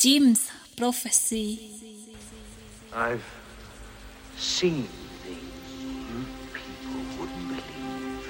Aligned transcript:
Jim's 0.00 0.50
prophecy. 0.78 1.60
I've 2.94 3.22
seen 4.38 4.88
things 5.22 5.42
you 5.78 6.24
people 6.54 7.02
wouldn't 7.18 7.48
believe. 7.48 8.26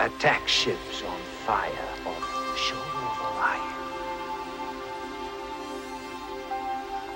Attack 0.00 0.48
ships 0.48 1.02
on 1.02 1.20
fire 1.44 1.88
off 2.06 2.26
the 2.32 2.56
shore 2.56 2.78
of 2.78 3.20
Orion. 3.36 3.76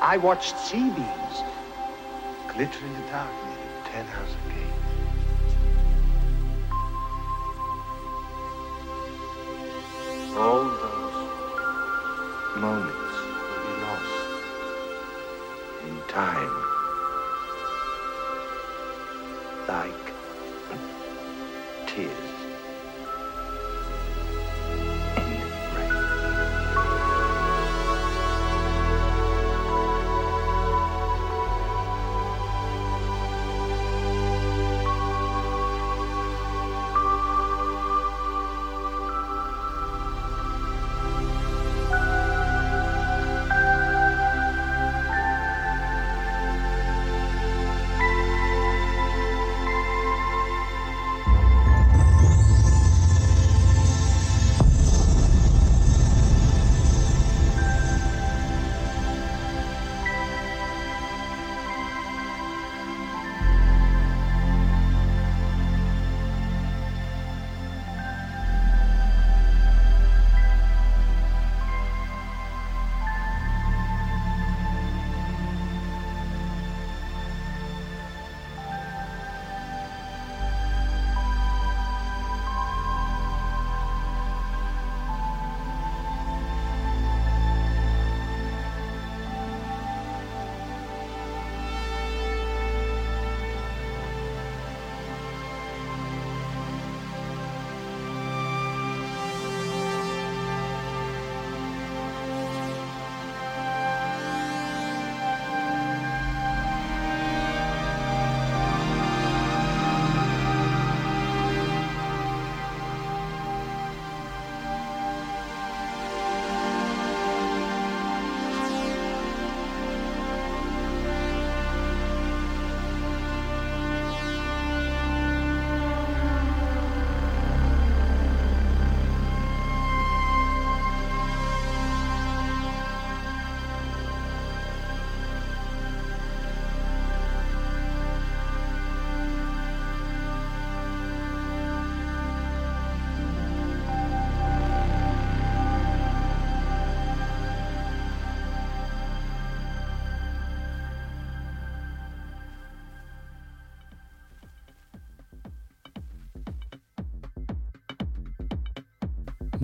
I 0.03 0.19
watched 0.19 0.59
sea 0.59 0.91
beams 0.91 1.37
glitter 2.53 2.85
in 2.85 2.93
the 2.93 3.07
dark 3.09 3.33
near 3.47 3.57
the 3.57 3.89
Ten 3.89 4.05
House 4.05 4.37
Gate. 4.49 4.81
All 10.37 10.65
those 10.65 10.90
moments 12.61 12.93
will 12.93 13.63
be 13.67 13.75
lost 13.83 14.21
in 15.87 15.97
time. 16.09 16.57
Like 19.67 20.00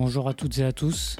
Bonjour 0.09 0.29
à 0.29 0.33
toutes 0.33 0.57
et 0.59 0.63
à 0.63 0.71
tous, 0.71 1.17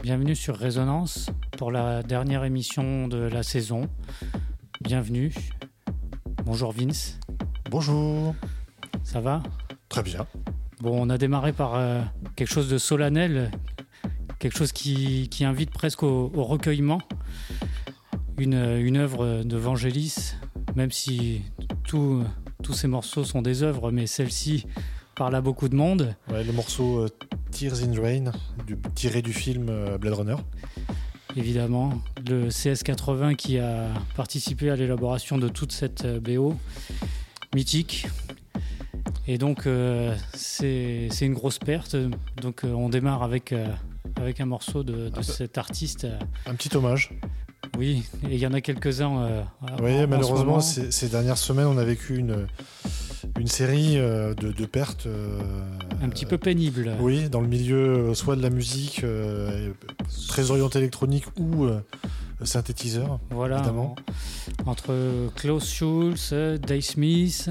bienvenue 0.00 0.36
sur 0.36 0.56
Résonance 0.56 1.28
pour 1.56 1.72
la 1.72 2.04
dernière 2.04 2.44
émission 2.44 3.08
de 3.08 3.16
la 3.18 3.42
saison. 3.42 3.90
Bienvenue. 4.80 5.34
Bonjour 6.44 6.70
Vince, 6.70 7.18
Bonjour. 7.68 8.36
ça 9.02 9.20
va? 9.20 9.42
Très 9.88 10.04
bien. 10.04 10.24
Bon, 10.80 11.02
on 11.04 11.10
a 11.10 11.18
démarré 11.18 11.52
par 11.52 11.74
euh, 11.74 12.00
quelque 12.36 12.46
chose 12.48 12.68
de 12.68 12.78
solennel, 12.78 13.50
quelque 14.38 14.56
chose 14.56 14.70
qui, 14.70 15.28
qui 15.30 15.44
invite 15.44 15.72
presque 15.72 16.04
au, 16.04 16.30
au 16.32 16.44
recueillement. 16.44 17.00
Une, 18.38 18.54
une 18.54 18.98
œuvre 18.98 19.42
de 19.42 19.56
Vangelis, 19.56 20.34
même 20.76 20.92
si 20.92 21.42
tout- 21.82 22.22
tous 22.62 22.72
ces 22.72 22.86
morceaux 22.86 23.24
sont 23.24 23.42
des 23.42 23.64
œuvres, 23.64 23.90
mais 23.90 24.06
celle-ci 24.06 24.64
parle 25.16 25.34
à 25.34 25.40
beaucoup 25.40 25.68
de 25.68 25.74
monde. 25.74 26.14
Ouais, 26.30 26.44
le 26.44 26.52
morceau 26.52 27.00
euh, 27.00 27.08
Tears 27.58 27.82
in 27.82 28.00
Rain, 28.00 28.32
du, 28.68 28.78
tiré 28.94 29.20
du 29.20 29.32
film 29.32 29.66
euh, 29.68 29.98
Blade 29.98 30.14
Runner. 30.14 30.36
évidemment, 31.34 32.00
le 32.28 32.50
CS80 32.50 33.34
qui 33.34 33.58
a 33.58 33.88
participé 34.14 34.70
à 34.70 34.76
l'élaboration 34.76 35.38
de 35.38 35.48
toute 35.48 35.72
cette 35.72 36.04
euh, 36.04 36.20
BO 36.20 36.54
mythique. 37.56 38.06
Et 39.26 39.38
donc, 39.38 39.66
euh, 39.66 40.14
c'est 40.34 41.08
une 41.20 41.34
grosse 41.34 41.58
perte. 41.58 41.96
Donc, 42.40 42.62
euh, 42.62 42.72
on 42.72 42.90
démarre 42.90 43.24
avec, 43.24 43.52
euh, 43.52 43.66
avec 44.14 44.40
un 44.40 44.46
morceau 44.46 44.84
de, 44.84 45.08
de 45.08 45.22
cet 45.22 45.58
artiste. 45.58 46.06
Un 46.46 46.54
petit 46.54 46.76
hommage. 46.76 47.10
Oui, 47.76 48.04
et 48.22 48.34
il 48.34 48.38
y 48.38 48.46
en 48.46 48.52
a 48.52 48.60
quelques-uns. 48.60 49.44
Oui, 49.82 49.96
ce 50.00 50.06
malheureusement, 50.06 50.60
ces, 50.60 50.92
ces 50.92 51.08
dernières 51.08 51.38
semaines, 51.38 51.66
on 51.66 51.76
a 51.76 51.84
vécu 51.84 52.18
une, 52.18 52.46
une 53.36 53.48
série 53.48 53.96
de, 53.96 54.34
de 54.34 54.66
pertes. 54.66 55.08
Un 56.02 56.08
petit 56.08 56.26
peu 56.26 56.38
pénible. 56.38 56.92
Oui, 57.00 57.28
dans 57.28 57.40
le 57.40 57.48
milieu 57.48 57.76
euh, 58.10 58.14
soit 58.14 58.36
de 58.36 58.42
la 58.42 58.50
musique 58.50 59.02
euh, 59.04 59.70
très 60.28 60.50
orientée 60.50 60.78
électronique 60.78 61.24
ou 61.38 61.64
euh, 61.64 61.80
synthétiseur. 62.44 63.18
Voilà, 63.30 63.58
évidemment. 63.58 63.96
en- 64.66 64.70
entre 64.70 64.94
Klaus 65.36 65.68
Schulz, 65.68 66.32
Dave 66.60 66.80
Smith, 66.80 67.50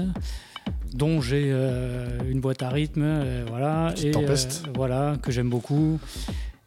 dont 0.94 1.20
j'ai 1.20 1.48
euh, 1.52 2.08
une 2.28 2.40
boîte 2.40 2.62
à 2.62 2.70
rythme, 2.70 3.02
euh, 3.04 3.44
voilà, 3.48 3.92
Petite 3.94 4.16
et 4.16 4.24
euh, 4.24 4.36
voilà 4.74 5.16
que 5.22 5.30
j'aime 5.30 5.50
beaucoup, 5.50 5.98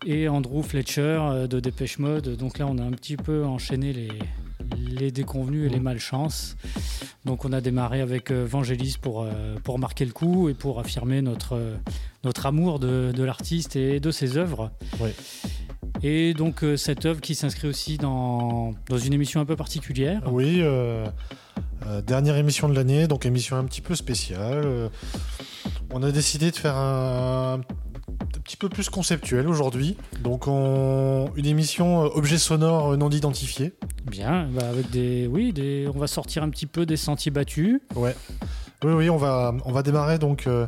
et 0.05 0.27
Andrew 0.27 0.61
Fletcher 0.61 1.45
de 1.49 1.59
Dépêche 1.59 1.97
Mode. 1.99 2.35
Donc 2.37 2.57
là, 2.59 2.67
on 2.67 2.77
a 2.77 2.83
un 2.83 2.91
petit 2.91 3.17
peu 3.17 3.43
enchaîné 3.45 3.93
les 3.93 4.09
les 4.77 5.11
déconvenus 5.11 5.65
et 5.67 5.69
les 5.69 5.77
Mhm. 5.77 5.83
malchances. 5.83 6.55
Donc 7.25 7.45
on 7.45 7.53
a 7.53 7.61
démarré 7.61 8.01
avec 8.01 8.31
euh, 8.31 8.45
Vangelis 8.45 8.97
pour, 9.01 9.21
euh, 9.23 9.55
pour 9.63 9.79
marquer 9.79 10.05
le 10.05 10.11
coup 10.11 10.49
et 10.49 10.53
pour 10.53 10.79
affirmer 10.79 11.21
notre, 11.21 11.55
euh, 11.55 11.75
notre 12.23 12.45
amour 12.45 12.79
de, 12.79 13.11
de 13.15 13.23
l'artiste 13.23 13.75
et 13.75 13.99
de 13.99 14.11
ses 14.11 14.37
œuvres. 14.37 14.71
Oui. 14.99 15.09
Et 16.03 16.33
donc 16.33 16.65
cette 16.77 17.05
œuvre 17.05 17.21
qui 17.21 17.35
s'inscrit 17.35 17.67
aussi 17.67 17.97
dans, 17.97 18.73
dans 18.89 18.97
une 18.97 19.13
émission 19.13 19.39
un 19.41 19.45
peu 19.45 19.55
particulière. 19.55 20.21
Oui, 20.31 20.57
euh, 20.61 21.05
euh, 21.85 22.01
dernière 22.01 22.37
émission 22.37 22.67
de 22.69 22.73
l'année, 22.75 23.07
donc 23.07 23.25
émission 23.25 23.55
un 23.57 23.65
petit 23.65 23.81
peu 23.81 23.93
spéciale. 23.95 24.63
Euh, 24.65 24.89
on 25.91 26.01
a 26.01 26.11
décidé 26.11 26.49
de 26.49 26.55
faire 26.55 26.75
un, 26.75 27.59
un 27.59 27.90
petit 28.43 28.57
peu 28.57 28.69
plus 28.69 28.89
conceptuel 28.89 29.47
aujourd'hui. 29.47 29.97
Donc 30.21 30.47
on- 30.47 31.31
une 31.35 31.45
émission 31.45 32.03
euh, 32.03 32.09
objet 32.15 32.37
sonore 32.37 32.97
non 32.97 33.09
identifié. 33.09 33.73
Bien, 34.09 34.47
bah, 34.51 34.67
avec 34.69 34.89
des, 34.89 35.27
oui, 35.27 35.53
des, 35.53 35.87
on 35.93 35.97
va 35.97 36.07
sortir 36.07 36.43
un 36.43 36.49
petit 36.49 36.65
peu 36.65 36.85
des 36.85 36.97
sentiers 36.97 37.31
battus. 37.31 37.79
Oui, 37.95 38.11
oui, 38.83 39.09
on 39.09 39.17
va, 39.17 39.53
on 39.65 39.71
va 39.71 39.83
démarrer 39.83 40.17
donc 40.17 40.47
euh, 40.47 40.67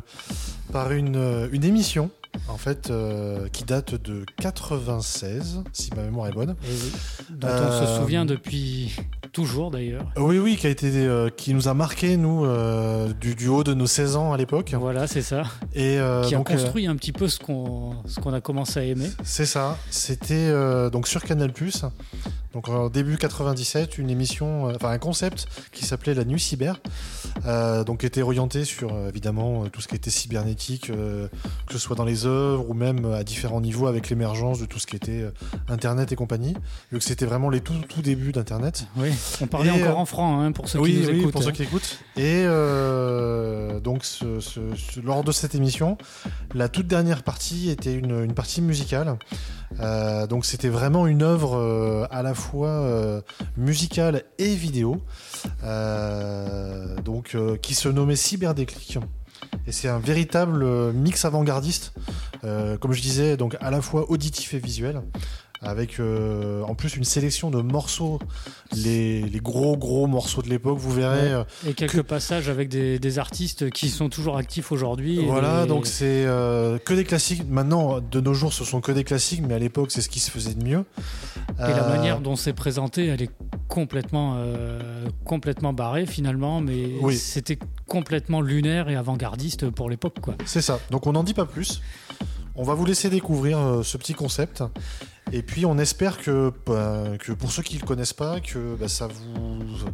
par 0.72 0.92
une, 0.92 1.16
euh, 1.16 1.48
une 1.52 1.64
émission 1.64 2.10
en 2.48 2.56
fait, 2.56 2.90
euh, 2.90 3.48
qui 3.52 3.64
date 3.64 3.94
de 3.94 4.24
96, 4.40 5.62
si 5.72 5.90
ma 5.96 6.02
mémoire 6.02 6.28
est 6.28 6.32
bonne. 6.32 6.54
Oui, 6.68 6.92
dont 7.30 7.48
on 7.48 7.50
se 7.50 7.84
Euh, 7.84 8.00
souvient 8.00 8.24
depuis 8.24 8.94
toujours 9.32 9.70
d'ailleurs. 9.70 10.06
Oui, 10.16 10.38
oui, 10.38 10.56
qui 10.56 10.66
a 10.66 10.70
été, 10.70 10.90
euh, 10.94 11.28
qui 11.30 11.54
nous 11.54 11.68
a 11.68 11.74
marqué 11.74 12.16
nous 12.16 12.44
euh, 12.44 13.12
du, 13.14 13.34
du 13.34 13.48
haut 13.48 13.64
de 13.64 13.74
nos 13.74 13.86
16 13.86 14.16
ans 14.16 14.32
à 14.32 14.36
l'époque. 14.36 14.74
Voilà, 14.78 15.06
c'est 15.06 15.22
ça. 15.22 15.42
Et 15.74 15.98
euh, 15.98 16.22
qui 16.24 16.34
a 16.34 16.38
donc, 16.38 16.50
euh, 16.50 16.54
construit 16.54 16.86
un 16.86 16.96
petit 16.96 17.12
peu 17.12 17.28
ce 17.28 17.38
qu'on 17.38 17.94
ce 18.06 18.20
qu'on 18.20 18.32
a 18.32 18.40
commencé 18.40 18.80
à 18.80 18.84
aimer. 18.84 19.10
c'est 19.22 19.46
ça. 19.46 19.76
C'était 19.90 20.34
euh, 20.34 20.90
donc 20.90 21.08
sur 21.08 21.22
Canal 21.22 21.52
Donc 22.54 22.68
en 22.68 22.88
début 22.88 23.18
97, 23.18 23.98
une 23.98 24.10
émission, 24.10 24.68
euh, 24.68 24.72
enfin 24.76 24.90
un 24.90 24.98
concept 24.98 25.48
qui 25.72 25.84
s'appelait 25.84 26.14
la 26.14 26.24
nuit 26.24 26.38
cyber, 26.38 26.80
euh, 27.46 27.82
donc 27.82 28.04
était 28.04 28.22
orienté 28.22 28.64
sur 28.64 28.94
euh, 28.94 29.08
évidemment 29.08 29.64
euh, 29.64 29.68
tout 29.68 29.80
ce 29.80 29.88
qui 29.88 29.96
était 29.96 30.10
cybernétique, 30.10 30.90
euh, 30.90 31.26
que 31.66 31.72
ce 31.72 31.80
soit 31.80 31.96
dans 31.96 32.04
les 32.04 32.26
œuvres 32.26 32.70
ou 32.70 32.74
même 32.74 33.06
à 33.06 33.24
différents 33.24 33.60
niveaux 33.60 33.88
avec 33.88 34.08
l'émergence 34.08 34.60
de 34.60 34.66
tout 34.66 34.78
ce 34.78 34.86
qui 34.86 34.94
était 34.94 35.24
Internet 35.68 36.12
et 36.12 36.16
compagnie. 36.16 36.54
Vu 36.92 36.98
que 36.98 37.04
c'était 37.04 37.26
vraiment 37.26 37.50
les 37.50 37.60
tout 37.60 37.74
tout 37.88 38.02
débuts 38.02 38.30
d'Internet. 38.30 38.86
Oui, 38.96 39.10
on 39.40 39.48
parlait 39.48 39.76
Et, 39.76 39.82
encore 39.82 39.98
en 39.98 40.06
franc 40.06 40.40
hein, 40.40 40.52
pour 40.52 40.68
ceux 40.68 40.78
oui, 40.78 40.92
qui 40.92 41.00
nous 41.00 41.08
oui, 41.08 41.18
écoutent. 41.20 41.32
pour 41.32 41.42
ceux 41.42 41.48
hein. 41.48 41.52
qui 41.52 41.62
écoutent. 41.64 41.98
Et 42.16 42.44
euh, 42.46 43.13
lors 45.02 45.24
de 45.24 45.32
cette 45.32 45.54
émission, 45.54 45.98
la 46.54 46.68
toute 46.68 46.86
dernière 46.86 47.22
partie 47.22 47.70
était 47.70 47.94
une, 47.94 48.32
partie 48.34 48.62
musicale. 48.62 49.18
Euh, 49.80 50.26
donc, 50.26 50.44
c'était 50.44 50.68
vraiment 50.68 51.06
une 51.06 51.22
œuvre 51.22 51.56
euh, 51.56 52.06
à 52.10 52.22
la 52.22 52.34
fois 52.34 52.68
euh, 52.68 53.20
musicale 53.56 54.22
et 54.38 54.54
vidéo, 54.54 55.02
donc 57.04 57.36
qui 57.62 57.74
se 57.74 57.88
nommait 57.88 58.16
Cyberdéclic. 58.16 58.98
Et 59.66 59.72
c'est 59.72 59.88
un 59.88 59.98
véritable 59.98 60.92
mix 60.92 61.24
avant-gardiste, 61.24 61.94
comme 62.42 62.92
je 62.92 63.02
disais, 63.02 63.36
donc 63.36 63.56
à 63.60 63.70
la 63.70 63.80
fois 63.80 64.10
auditif 64.10 64.54
et 64.54 64.58
visuel, 64.58 65.02
avec 65.64 65.98
euh, 65.98 66.62
en 66.62 66.74
plus 66.74 66.96
une 66.96 67.04
sélection 67.04 67.50
de 67.50 67.60
morceaux, 67.62 68.18
les, 68.76 69.22
les 69.22 69.40
gros 69.40 69.76
gros 69.76 70.06
morceaux 70.06 70.42
de 70.42 70.48
l'époque. 70.48 70.78
Vous 70.78 70.92
verrez, 70.92 71.32
euh, 71.32 71.44
Et 71.66 71.74
quelques 71.74 72.02
passages 72.02 72.48
avec 72.48 72.68
des, 72.68 72.98
des 72.98 73.18
artistes 73.18 73.70
qui 73.70 73.88
sont 73.88 74.08
toujours 74.08 74.36
actifs 74.36 74.72
aujourd'hui. 74.72 75.24
voilà, 75.26 75.66
donc 75.66 75.86
c'est 75.86 76.24
euh, 76.26 76.78
que 76.78 76.94
des 76.94 77.04
classiques. 77.04 77.42
Maintenant, 77.48 78.00
de 78.00 78.20
nos 78.20 78.34
jours, 78.34 78.52
ce 78.52 78.64
sont 78.64 78.80
que 78.80 78.92
des 78.92 79.04
classiques, 79.04 79.42
mais 79.46 79.54
à 79.54 79.58
l'époque, 79.58 79.90
c'est 79.90 80.00
ce 80.02 80.08
qui 80.08 80.20
se 80.20 80.30
faisait 80.30 80.54
de 80.54 80.62
mieux. 80.64 80.84
Et 81.58 81.62
la 81.70 81.88
manière 81.88 82.20
dont 82.20 82.36
c'est 82.36 82.52
présenté, 82.52 83.06
elle 83.06 83.22
est 83.22 83.30
complètement, 83.68 84.36
complètement 85.24 85.72
barrée 85.72 86.06
finalement, 86.06 86.60
mais 86.60 86.90
Oui. 87.00 87.16
c'était 87.16 87.58
complètement 87.86 88.40
lunaire 88.40 88.88
et 88.88 88.96
avant-gardiste 88.96 89.70
pour 89.70 89.88
l'époque. 89.90 90.20
quoi. 90.20 90.34
C'est 90.44 90.62
ça. 90.62 90.78
Donc 90.90 91.06
on 91.06 91.12
n'en 91.12 91.24
dit 91.24 91.34
pas 91.34 91.46
plus. 91.46 91.80
On 92.56 92.62
va 92.62 92.74
vous 92.74 92.84
laisser 92.86 93.10
découvrir 93.10 93.80
ce 93.82 93.96
petit 93.96 94.14
concept. 94.14 94.62
Et 95.32 95.42
puis 95.42 95.66
on 95.66 95.78
espère 95.78 96.18
que, 96.18 96.52
bah, 96.66 97.18
que 97.18 97.32
pour 97.32 97.50
ceux 97.50 97.62
qui 97.62 97.76
ne 97.76 97.80
le 97.80 97.86
connaissent 97.86 98.12
pas, 98.12 98.40
que 98.40 98.76
bah, 98.76 98.88
ça 98.88 99.08
vous 99.08 99.88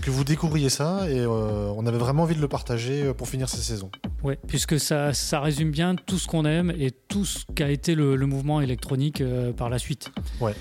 que 0.00 0.10
vous 0.10 0.24
découvriez 0.24 0.68
ça. 0.68 1.08
Et 1.10 1.20
euh, 1.20 1.72
on 1.76 1.86
avait 1.86 1.98
vraiment 1.98 2.22
envie 2.22 2.34
de 2.34 2.40
le 2.40 2.48
partager 2.48 3.02
euh, 3.02 3.14
pour 3.14 3.28
finir 3.28 3.48
cette 3.48 3.60
saison. 3.60 3.90
Ouais, 4.22 4.38
puisque 4.46 4.78
ça, 4.78 5.12
ça 5.12 5.40
résume 5.40 5.70
bien 5.70 5.96
tout 5.96 6.18
ce 6.18 6.26
qu'on 6.26 6.44
aime 6.44 6.70
et 6.70 6.90
tout 6.90 7.24
ce 7.24 7.44
qu'a 7.54 7.70
été 7.70 7.94
le, 7.94 8.16
le 8.16 8.26
mouvement 8.26 8.60
électronique 8.60 9.20
euh, 9.20 9.52
par 9.52 9.68
la 9.68 9.78
suite. 9.78 10.10
Ouais. 10.40 10.54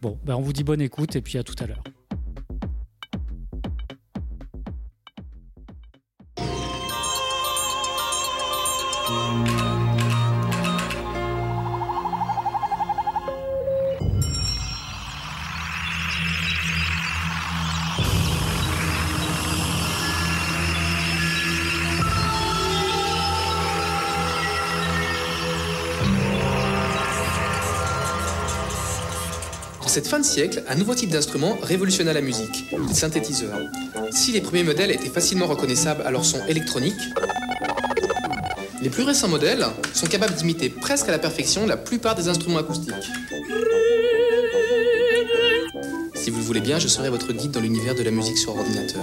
Bon, 0.00 0.18
ben 0.24 0.34
on 0.34 0.40
vous 0.40 0.52
dit 0.52 0.64
bonne 0.64 0.80
écoute 0.80 1.16
et 1.16 1.20
puis 1.20 1.38
à 1.38 1.42
tout 1.42 1.56
à 1.62 1.66
l'heure. 1.66 1.82
De 30.20 30.24
siècle, 30.24 30.62
un 30.68 30.74
nouveau 30.74 30.94
type 30.94 31.10
d'instrument 31.10 31.56
révolutionna 31.62 32.12
la 32.12 32.20
musique, 32.20 32.66
les 32.86 32.94
synthétiseurs. 32.94 33.58
Si 34.10 34.32
les 34.32 34.40
premiers 34.40 34.62
modèles 34.62 34.90
étaient 34.90 35.08
facilement 35.08 35.46
reconnaissables 35.46 36.02
à 36.02 36.10
leur 36.10 36.24
son 36.24 36.44
électronique, 36.46 37.00
les 38.82 38.90
plus 38.90 39.02
récents 39.02 39.28
modèles 39.28 39.64
sont 39.94 40.06
capables 40.06 40.34
d'imiter 40.34 40.68
presque 40.68 41.08
à 41.08 41.12
la 41.12 41.18
perfection 41.18 41.66
la 41.66 41.76
plupart 41.76 42.14
des 42.14 42.28
instruments 42.28 42.58
acoustiques. 42.58 42.94
Si 46.14 46.30
vous 46.30 46.38
le 46.38 46.44
voulez 46.44 46.60
bien, 46.60 46.78
je 46.78 46.88
serai 46.88 47.08
votre 47.08 47.32
guide 47.32 47.50
dans 47.50 47.60
l'univers 47.60 47.94
de 47.94 48.02
la 48.02 48.10
musique 48.10 48.38
sur 48.38 48.56
ordinateur. 48.56 49.02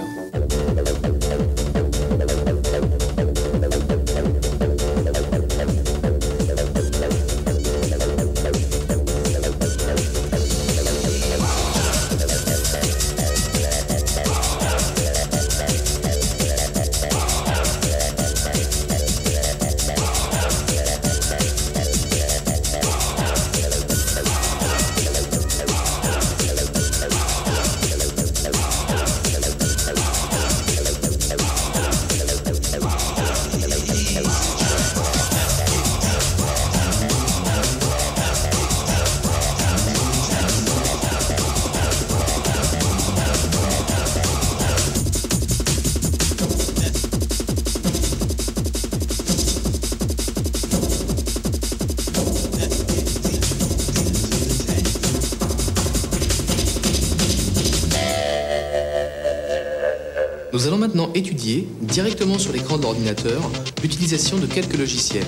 Étudier, 61.18 61.68
directement 61.82 62.38
sur 62.38 62.52
l'écran 62.52 62.78
de 62.78 62.82
l'ordinateur, 62.82 63.42
l'utilisation 63.82 64.38
de 64.38 64.46
quelques 64.46 64.78
logiciels. 64.78 65.26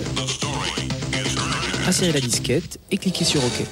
Insérez 1.87 2.13
la 2.13 2.21
disquette 2.21 2.79
et 2.93 2.97
cliquez 2.97 3.25
sur 3.25 3.45
OK. 3.45 3.67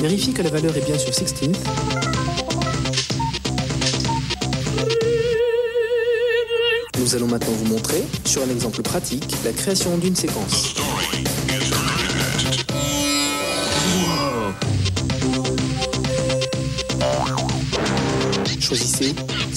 Vérifiez 0.00 0.32
que 0.32 0.42
la 0.42 0.50
valeur 0.50 0.76
est 0.76 0.84
bien 0.84 0.98
sur 0.98 1.14
16. 1.14 1.32
Nous 6.98 7.14
allons 7.14 7.28
maintenant 7.28 7.52
vous 7.52 7.66
montrer, 7.66 8.02
sur 8.24 8.42
un 8.42 8.50
exemple 8.50 8.82
pratique, 8.82 9.32
la 9.44 9.52
création 9.52 9.96
d'une 9.98 10.16
séquence. 10.16 10.81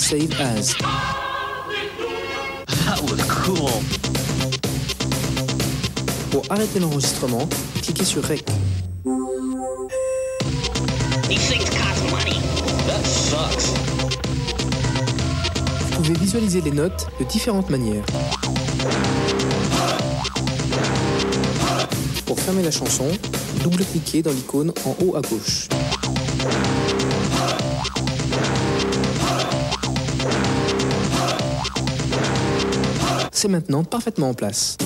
Save 0.08 0.40
As. 0.40 0.76
Pour 6.30 6.44
arrêter 6.52 6.80
l'enregistrement, 6.80 7.50
cliquez 7.82 8.06
sur 8.06 8.24
Rec. 8.24 8.46
These 11.28 11.50
things 11.50 11.68
cost 11.72 12.04
money. 12.12 12.40
That 12.86 13.04
sucks. 13.04 13.66
Vous 15.80 16.04
pouvez 16.04 16.14
visualiser 16.20 16.62
les 16.62 16.72
notes 16.72 17.08
de 17.20 17.26
différentes 17.26 17.72
manières. 17.72 18.06
Pour 22.28 22.40
fermer 22.40 22.62
la 22.62 22.70
chanson, 22.70 23.08
double-cliquez 23.64 24.22
dans 24.22 24.34
l'icône 24.34 24.72
en 24.86 24.96
haut 25.04 25.16
à 25.16 25.22
gauche. 25.22 25.68
Maintenant 33.48 33.84
parfaitement 33.84 34.30
en 34.30 34.34
place. 34.34 34.78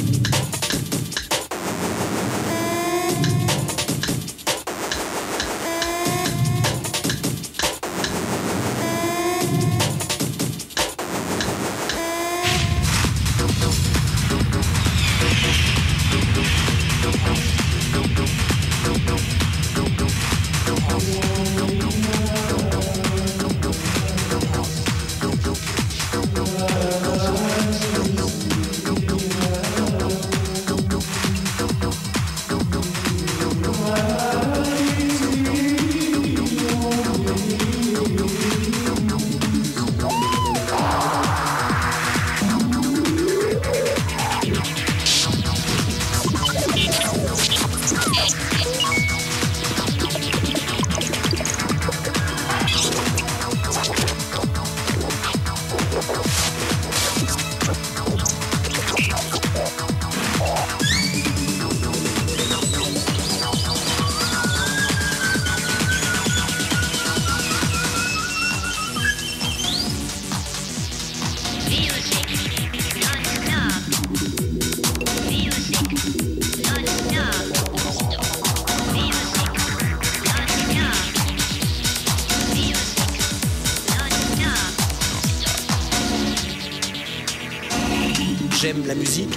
J'aime 88.61 88.85
la 88.87 88.93
musique, 88.93 89.33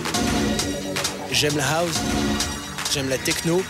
j'aime 1.30 1.56
la 1.56 1.78
house, 1.78 1.94
j'aime 2.92 3.08
la 3.08 3.18
techno, 3.18 3.62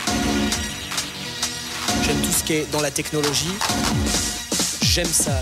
j'aime 2.03 2.17
tout 2.21 2.31
ce 2.31 2.43
qui 2.43 2.53
est 2.53 2.71
dans 2.71 2.81
la 2.81 2.89
technologie. 2.89 3.53
J'aime 4.81 5.05
ça. 5.05 5.39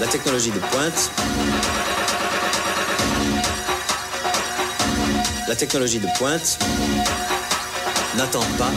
La 0.00 0.08
technologie 0.08 0.50
de 0.50 0.58
pointe. 0.58 1.12
La 5.46 5.54
technologie 5.54 6.00
de 6.00 6.08
pointe 6.18 6.58
n'attend 8.16 8.42
pas 8.58 8.72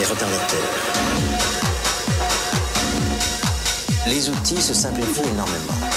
les 0.00 0.04
retardataires. 0.04 0.58
Les 4.08 4.28
outils 4.28 4.60
se 4.60 4.74
simplifient 4.74 5.28
énormément. 5.32 5.89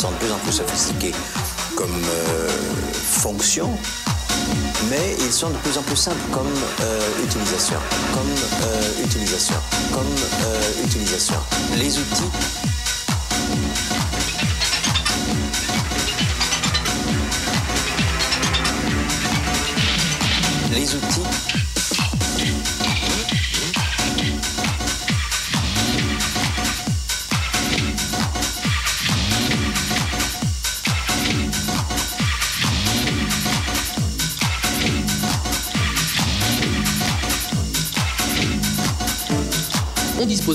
Sont 0.00 0.12
de 0.12 0.16
plus 0.16 0.32
en 0.32 0.38
plus 0.38 0.52
sophistiquées 0.52 1.12
comme 1.76 1.92
euh, 1.92 2.48
fonction, 2.94 3.68
mais 4.88 5.14
ils 5.20 5.30
sont 5.30 5.50
de 5.50 5.56
plus 5.56 5.76
en 5.76 5.82
plus 5.82 5.94
simples 5.94 6.16
comme 6.32 6.46
euh, 6.80 7.22
utilisation, 7.22 7.76
comme 8.14 8.30
euh, 8.62 9.04
utilisation, 9.04 9.56
comme 9.92 10.06
utilisation. 10.82 11.34
Les 11.76 11.98
outils 11.98 12.30
les 20.72 20.94
outils 20.94 21.29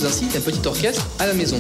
Ainsi 0.06 0.26
d'un 0.28 0.40
petit 0.40 0.68
orchestre 0.68 1.08
à 1.18 1.26
la 1.26 1.34
maison. 1.34 1.60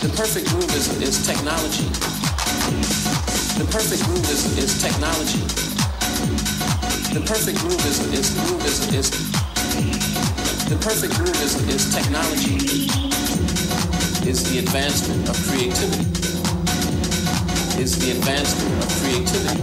The 0.00 0.08
perfect 0.16 0.48
groove 0.48 0.74
is, 1.02 1.26
technology. 1.26 1.84
The 3.58 3.66
perfect 3.70 4.02
groove 4.04 4.30
is, 4.30 4.82
technology. 4.82 5.40
The 7.12 7.20
perfect 7.26 7.58
groove 7.58 7.84
is, 7.84 8.00
is, 8.14 8.94
is 8.94 9.29
the 10.70 10.76
perfect 10.76 11.14
groove 11.16 11.34
is, 11.42 11.58
is 11.66 11.92
technology. 11.92 12.54
Is 14.22 14.46
the 14.48 14.60
advancement 14.60 15.28
of 15.28 15.36
creativity. 15.50 16.06
Is 17.82 17.98
the 17.98 18.12
advancement 18.14 18.78
of 18.78 18.88
creativity. 19.02 19.62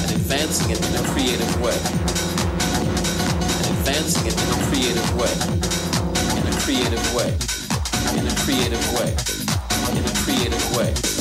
And 0.00 0.10
advancing 0.16 0.70
it 0.72 0.80
in 0.80 0.94
a 0.96 1.04
creative 1.12 1.52
way. 1.60 1.76
And 3.60 3.66
advancing 3.76 4.26
it 4.26 4.36
in 4.40 4.48
a 4.48 4.58
creative 4.72 5.08
way. 5.20 5.34
In 6.40 6.48
a 6.48 6.56
creative 6.60 7.14
way 7.14 7.52
in 8.18 8.26
a 8.26 8.34
creative 8.36 8.92
way. 8.94 9.10
In 9.96 10.04
a 10.04 10.14
creative 10.24 10.76
way. 10.76 11.11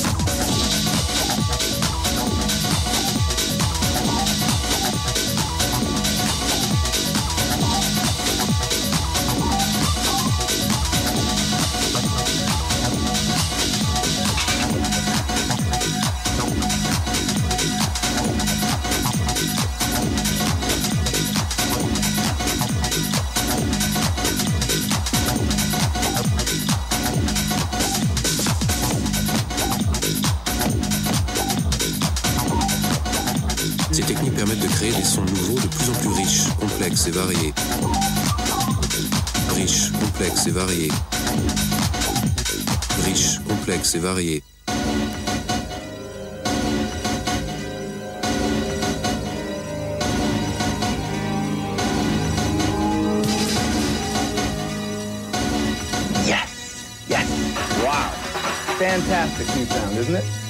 variée. 37.22 37.54
Riche, 39.54 39.92
complexe 39.92 40.48
et 40.48 40.52
variée. 40.52 40.92
Riche, 43.06 43.40
complexe 43.48 43.96
et 43.96 44.00
variée. 44.00 44.44
Yes! 56.26 56.50
Yes! 57.08 57.28
Wow! 57.84 58.10
Fantastic 58.80 59.48
new 59.56 59.66
sound, 59.66 59.98
isn't 59.98 60.16
it? 60.16 60.41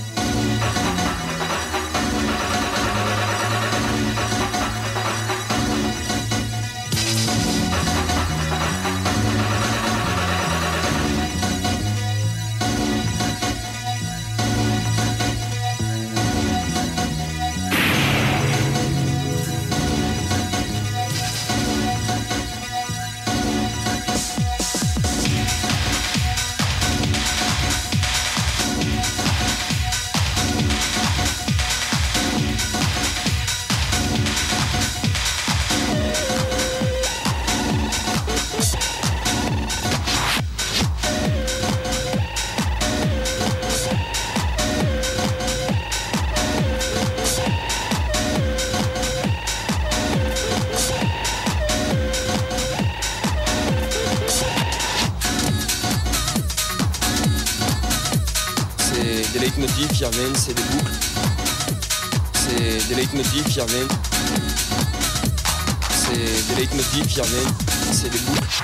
C'est 65.89 66.13
des 66.13 66.61
leitmotifs 66.61 67.07
qui 67.07 67.21
reviennent, 67.21 67.53
c'est 67.91 68.09
des 68.09 68.19
boucles. 68.19 68.63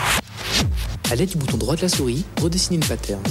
À 1.12 1.16
l'aide 1.16 1.30
du 1.30 1.38
bouton 1.38 1.58
droit 1.58 1.75
de 1.75 1.82
la 1.82 1.89
souris, 1.89 2.24
redessinez 2.42 2.77
une 2.77 2.86
pattern. 2.86 3.22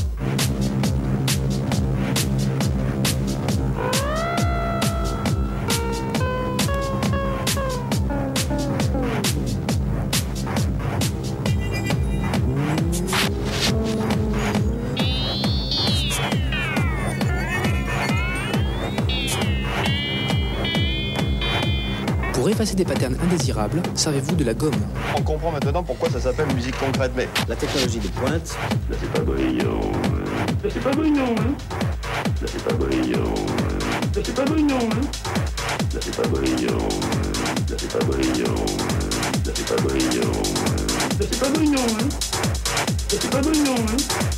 Indésirables, 23.27 23.83
servez-vous 23.95 24.35
de 24.37 24.45
la 24.45 24.55
gomme. 24.55 24.75
On 25.17 25.23
comprend 25.23 25.51
maintenant 25.53 25.83
pourquoi 25.83 26.09
ça 26.11 26.21
s'appelle 26.21 26.47
musique 26.55 26.79
concrète, 26.79 27.13
mais 27.17 27.29
La 27.49 27.57
technologie 27.57 27.99
de 27.99 28.09
pointe 28.09 28.57
Là 28.91 28.97
c'est 29.01 29.13
pas 29.13 29.21
brillant. 29.21 29.81
hein. 29.81 30.63
Là 30.63 30.71
c'est 30.73 30.83
pas 30.83 30.93
brillant. 30.95 31.35
Là 32.41 32.47
c'est 32.53 32.65
pas 32.65 32.75
brillant. 32.75 33.19
Là 34.15 34.23
c'est 34.23 34.35
pas 34.35 34.45
brillant. 34.45 34.89
Là 35.93 36.01
c'est 36.01 36.17
pas 36.17 36.29
brillant. 36.29 36.89
Là 37.69 37.77
c'est 37.79 37.93
pas 37.99 38.05
brillant. 38.05 38.55
Là 39.47 39.53
c'est 39.55 39.69
pas 39.69 39.83
brillant. 39.83 40.33
Là 41.19 41.27
c'est 41.31 41.41
pas 41.41 41.49
brillant. 41.51 41.87
Là 41.87 43.19
c'est 43.21 43.31
pas 43.31 43.41
brillant. 43.41 44.36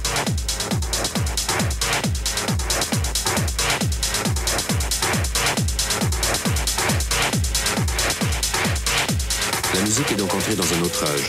L'horloge. 9.98 11.26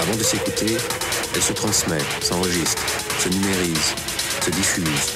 Avant 0.00 0.16
de 0.16 0.22
s'écouter, 0.22 0.76
elle 1.34 1.42
se 1.42 1.52
transmet, 1.52 2.00
s'enregistre, 2.20 2.82
se 3.18 3.28
numérise, 3.28 3.94
se 4.42 4.50
diffuse, 4.50 5.12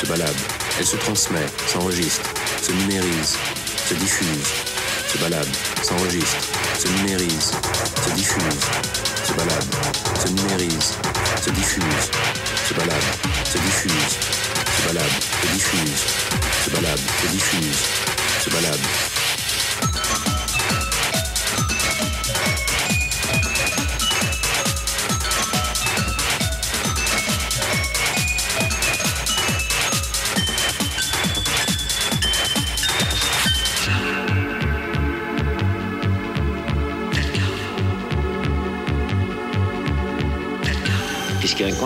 se 0.00 0.06
balade. 0.06 0.36
Elle 0.78 0.86
se 0.86 0.96
transmet, 0.96 1.46
s'enregistre, 1.66 2.30
se 2.62 2.72
numérise, 2.72 3.36
se 3.88 3.94
diffuse, 3.94 4.48
se 5.12 5.18
balade, 5.18 5.48
s'enregistre, 5.82 6.36
se 6.78 6.88
numérise, 6.88 7.52
se 8.04 8.10
diffuse, 8.14 8.60
se 9.24 9.32
balade, 9.34 9.66
se 10.20 10.28
numérise, 10.32 10.94
se 11.42 11.50
diffuse, 11.50 12.10
se 12.68 12.74
balade, 12.74 13.06
se 13.44 13.58
diffuse, 13.58 14.16
se 14.76 14.82
balade, 14.88 15.16
se 15.42 15.48
diffuse, 15.52 16.04
se 16.64 16.70
balade, 16.70 17.02
se 17.22 17.28
diffuse, 17.28 17.84
se 18.42 18.50
balade. 18.50 19.25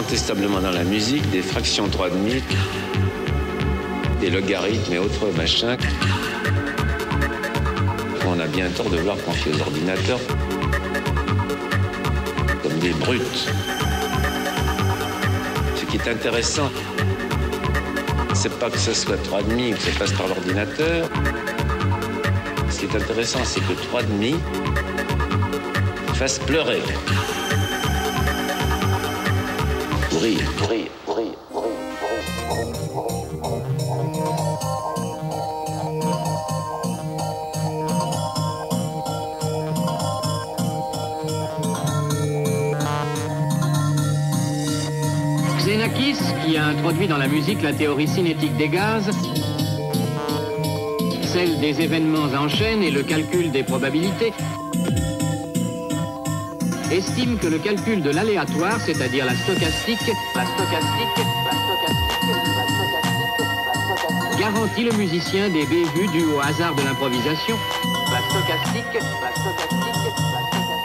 Incontestablement 0.01 0.61
dans 0.61 0.71
la 0.71 0.85
musique 0.85 1.29
des 1.31 1.43
fractions 1.43 1.87
3 1.87 2.09
demi, 2.09 2.43
des 4.19 4.31
logarithmes 4.31 4.95
et 4.95 4.99
autres 4.99 5.27
machins 5.37 5.77
qu'on 8.23 8.41
a 8.41 8.47
bien 8.47 8.71
tort 8.71 8.89
de 8.89 8.97
voir 8.97 9.19
confier 9.19 9.53
aux 9.53 9.61
ordinateurs 9.61 10.21
comme 12.63 12.79
des 12.79 12.93
brutes. 12.93 13.51
Ce 15.77 15.85
qui 15.85 15.99
est 15.99 16.09
intéressant, 16.09 16.71
c'est 18.33 18.59
pas 18.59 18.71
que 18.71 18.79
ce 18.79 18.95
soit 18.95 19.23
3 19.23 19.43
demi 19.43 19.75
ou 19.75 19.77
que 19.77 19.83
ça 19.83 19.91
passe 19.99 20.13
par 20.13 20.29
l'ordinateur. 20.29 21.11
Ce 22.71 22.79
qui 22.79 22.87
est 22.87 22.97
intéressant, 22.97 23.41
c'est 23.45 23.61
que 23.61 23.75
3 23.75 24.03
demi 24.05 24.37
fasse 26.15 26.39
pleurer. 26.39 26.81
Rire. 30.21 30.51
Xenakis, 45.59 46.19
qui 46.45 46.57
a 46.57 46.67
introduit 46.67 47.07
dans 47.07 47.17
la 47.17 47.29
musique 47.29 47.63
la 47.63 47.73
théorie 47.73 48.09
cinétique 48.09 48.57
des 48.57 48.69
gaz, 48.69 49.11
celle 51.23 51.61
des 51.61 51.81
événements 51.81 52.33
en 52.39 52.49
chaîne 52.49 52.83
et 52.83 52.91
le 52.91 53.03
calcul 53.03 53.51
des 53.51 53.63
probabilités, 53.63 54.33
estime 56.91 57.39
que 57.39 57.47
le 57.47 57.59
calcul 57.59 58.03
de 58.03 58.11
l'aléatoire, 58.11 58.81
c'est-à-dire 58.81 59.25
la 59.25 59.35
stochastique, 59.35 60.01
la 60.35 60.45
stochastique, 60.45 61.17
la 61.17 61.53
stochastique, 61.53 62.27
la 62.27 62.65
stochastique, 62.67 63.39
la 63.39 63.75
stochastique, 63.75 64.39
garantit 64.39 64.85
le 64.85 64.93
musicien 64.93 65.49
des 65.49 65.67
bévues 65.67 66.09
dues 66.13 66.25
au 66.25 66.41
hasard 66.41 66.75
de 66.75 66.83
l'improvisation. 66.83 67.57
La 68.11 68.21
stochastique, 68.29 68.93
la 68.95 69.01
stochastique, 69.31 69.81
la 69.95 70.11
stochastique, 70.11 70.81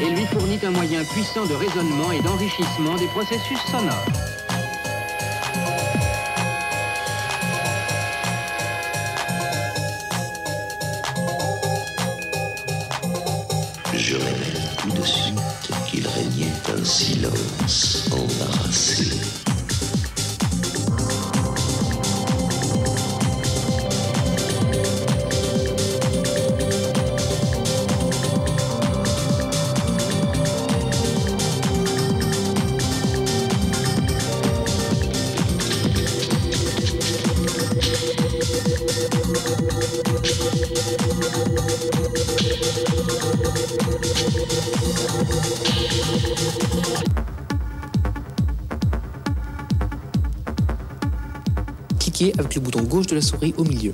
et 0.00 0.10
lui 0.10 0.26
fournit 0.26 0.60
un 0.64 0.70
moyen 0.70 1.04
puissant 1.04 1.46
de 1.46 1.54
raisonnement 1.54 2.12
et 2.12 2.20
d'enrichissement 2.20 2.96
des 2.96 3.06
processus 3.08 3.58
sonores. 3.70 4.27
Qu'il 15.86 16.06
régnait 16.06 16.52
un 16.76 16.84
silence 16.84 18.08
embarrassé. 18.12 19.47
Souris 53.28 53.54
au 53.58 53.64
milieu. 53.64 53.92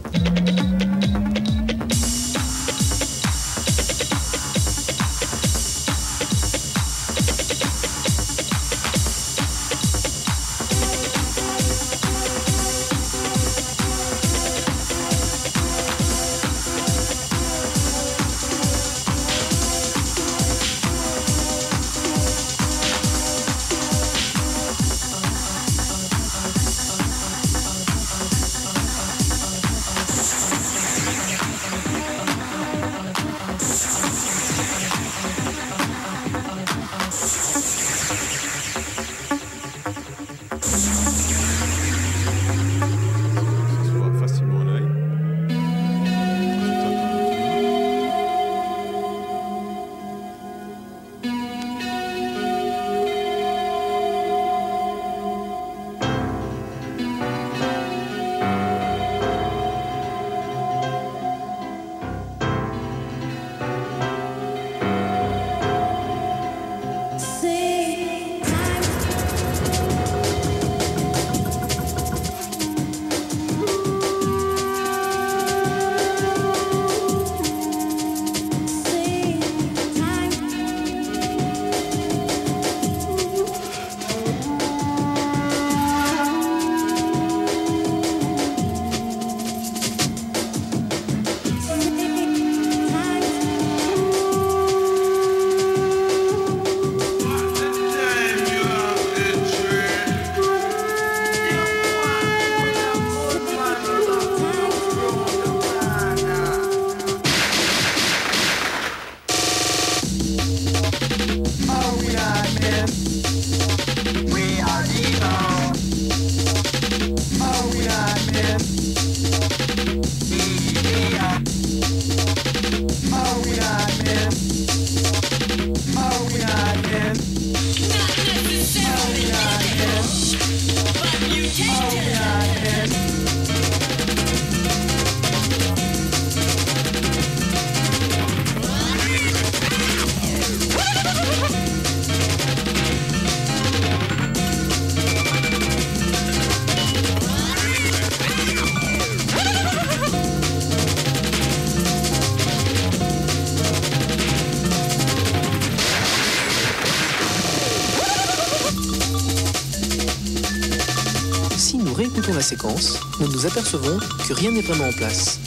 Séquence, 162.45 163.01
nous 163.21 163.29
nous 163.29 163.47
apercevons 163.47 163.99
que 164.29 164.35
rien 164.35 164.51
n'est 164.53 164.61
vraiment 164.61 164.89
en 164.89 164.93
place. 164.93 165.39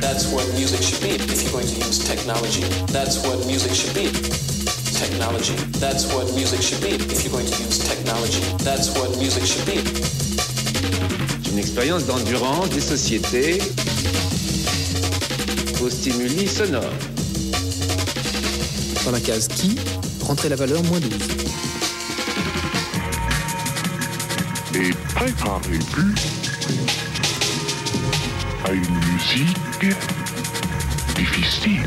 That's 0.00 0.28
what 0.30 0.46
music 0.54 0.80
should 0.80 1.02
be 1.02 1.16
if 1.16 1.42
you're 1.42 1.50
going 1.50 1.66
to 1.66 1.74
use 1.74 1.98
technology. 1.98 2.62
That's 2.92 3.18
what 3.26 3.44
music 3.46 3.74
should 3.74 3.94
be. 3.94 4.12
Technology. 4.94 5.56
That's 5.80 6.06
what 6.14 6.32
music 6.34 6.62
should 6.62 6.80
be 6.80 6.94
if 7.12 7.24
you're 7.24 7.32
going 7.32 7.46
to 7.46 7.62
use 7.64 7.78
technology. 7.80 8.42
That's 8.62 8.96
what 8.96 9.18
music 9.18 9.44
should 9.44 9.66
be. 9.66 10.33
Une 11.50 11.58
expérience 11.58 12.04
d'endurance 12.04 12.70
des 12.70 12.80
sociétés 12.80 13.58
aux 15.82 15.90
stimuli 15.90 16.46
sonores. 16.48 16.82
Dans 19.04 19.10
la 19.10 19.20
case 19.20 19.48
qui, 19.48 19.76
rentrez 20.22 20.48
la 20.48 20.56
valeur 20.56 20.82
moins 20.84 21.00
12. 21.00 21.12
Et 24.74 24.90
préparez-vous 25.14 26.14
à 28.64 28.72
une 28.72 28.98
musique 29.12 29.94
difficile. 31.16 31.86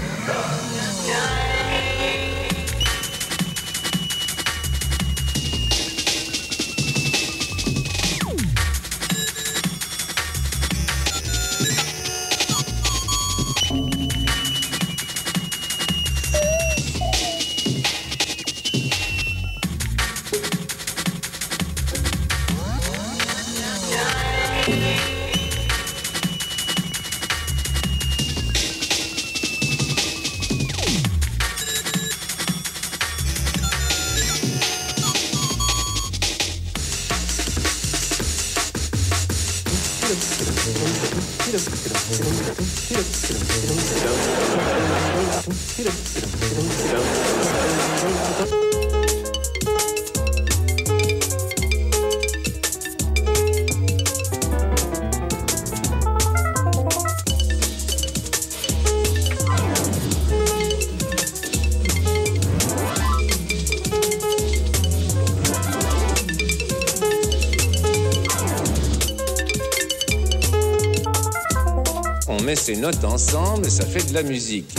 Notes 72.78 73.04
ensemble 73.06 73.70
ça 73.70 73.86
fait 73.86 74.08
de 74.10 74.14
la 74.14 74.24
musique. 74.24 74.76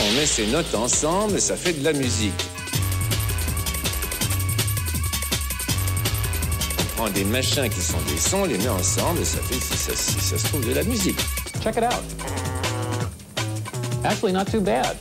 On 0.00 0.16
met 0.16 0.26
ces 0.26 0.46
notes 0.48 0.74
ensemble 0.74 1.40
ça 1.40 1.56
fait 1.56 1.72
de 1.72 1.84
la 1.84 1.92
musique. 1.92 2.57
Prend 6.98 7.10
des 7.10 7.24
machins 7.24 7.68
qui 7.68 7.80
sont 7.80 8.00
des 8.08 8.18
sons, 8.18 8.40
on 8.42 8.44
les 8.46 8.58
met 8.58 8.68
ensemble 8.68 9.20
et 9.20 9.24
ça 9.24 9.38
fait, 9.42 9.54
si 9.54 9.76
ça, 9.76 9.92
si 9.94 10.18
ça 10.20 10.36
se 10.36 10.44
trouve, 10.48 10.66
de 10.66 10.74
la 10.74 10.82
musique. 10.82 11.20
Check 11.62 11.76
it 11.76 11.84
out. 11.84 12.02
Actually, 14.04 14.32
not 14.32 14.46
too 14.46 14.60
bad. 14.60 14.96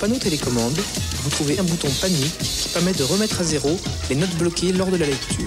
Panneau 0.00 0.16
télécommande, 0.16 0.80
vous 1.22 1.30
trouvez 1.30 1.58
un 1.58 1.62
bouton 1.62 1.88
panique 2.00 2.38
qui 2.38 2.70
permet 2.70 2.94
de 2.94 3.02
remettre 3.02 3.42
à 3.42 3.44
zéro 3.44 3.78
les 4.08 4.16
notes 4.16 4.34
bloquées 4.36 4.72
lors 4.72 4.88
de 4.88 4.96
la 4.96 5.04
lecture. 5.04 5.46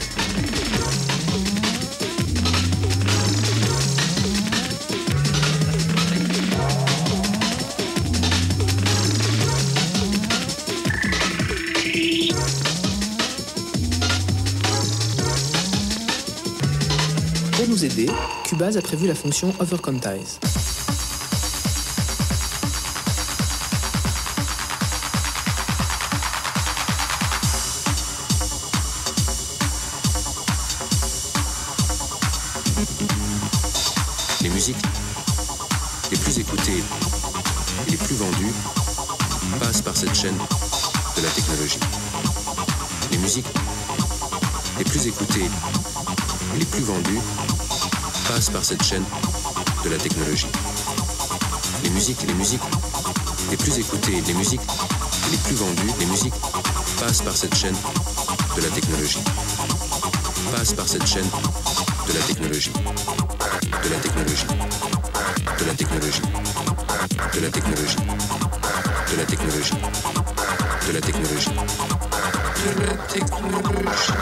Pour 17.53 17.67
nous 17.67 17.83
aider, 17.83 18.05
Cubase 18.45 18.77
a 18.77 18.81
prévu 18.83 19.07
la 19.07 19.15
fonction 19.15 19.51
Overquantize. 19.59 20.39
Plus 36.33 36.41
écoutées 36.41 36.83
et 37.87 37.91
les 37.91 37.97
plus 37.97 38.15
vendues 38.15 38.53
passent 39.59 39.81
par 39.81 39.95
cette 39.95 40.15
chaîne 40.15 40.35
de 41.17 41.21
la 41.21 41.29
technologie. 41.29 41.79
Les 43.11 43.17
musiques 43.19 43.45
les 44.79 44.83
plus 44.83 45.05
écoutées 45.07 45.49
et 46.55 46.59
les 46.59 46.65
plus 46.65 46.81
vendues 46.81 47.19
passent 48.27 48.49
par 48.49 48.65
cette 48.65 48.81
chaîne 48.83 49.03
de 49.83 49.89
la 49.89 49.97
technologie. 49.97 50.47
Les 51.83 51.89
musiques, 51.91 52.23
les 52.25 52.33
musiques 52.33 52.61
les 53.51 53.57
plus 53.57 53.77
écoutées, 53.77 54.21
les 54.25 54.33
musiques 54.33 54.61
les 55.31 55.37
plus 55.37 55.55
vendues, 55.55 55.93
les 55.99 56.05
musiques 56.05 56.33
passent 56.99 57.21
par 57.21 57.35
cette 57.35 57.55
chaîne 57.55 57.75
de 58.55 58.61
la 58.61 58.69
technologie. 58.69 59.23
Passent 60.55 60.73
par 60.73 60.87
cette 60.87 61.05
chaîne 61.05 61.29
de 62.07 62.13
la 62.13 62.19
technologie. 62.21 62.73
De 63.83 63.89
la 63.89 63.97
technologie. 63.97 64.72
De 65.63 65.69
la 65.69 65.75
technologie. 65.75 66.21
De 67.31 67.39
la 67.39 67.49
technologie. 67.49 67.97
De 69.09 69.15
la 69.15 69.25
technologie. 69.25 69.75
De 70.85 70.91
la 70.91 70.99
technologie. 70.99 71.53
De 72.65 72.85
la 72.85 72.95
technologie. 73.07 74.13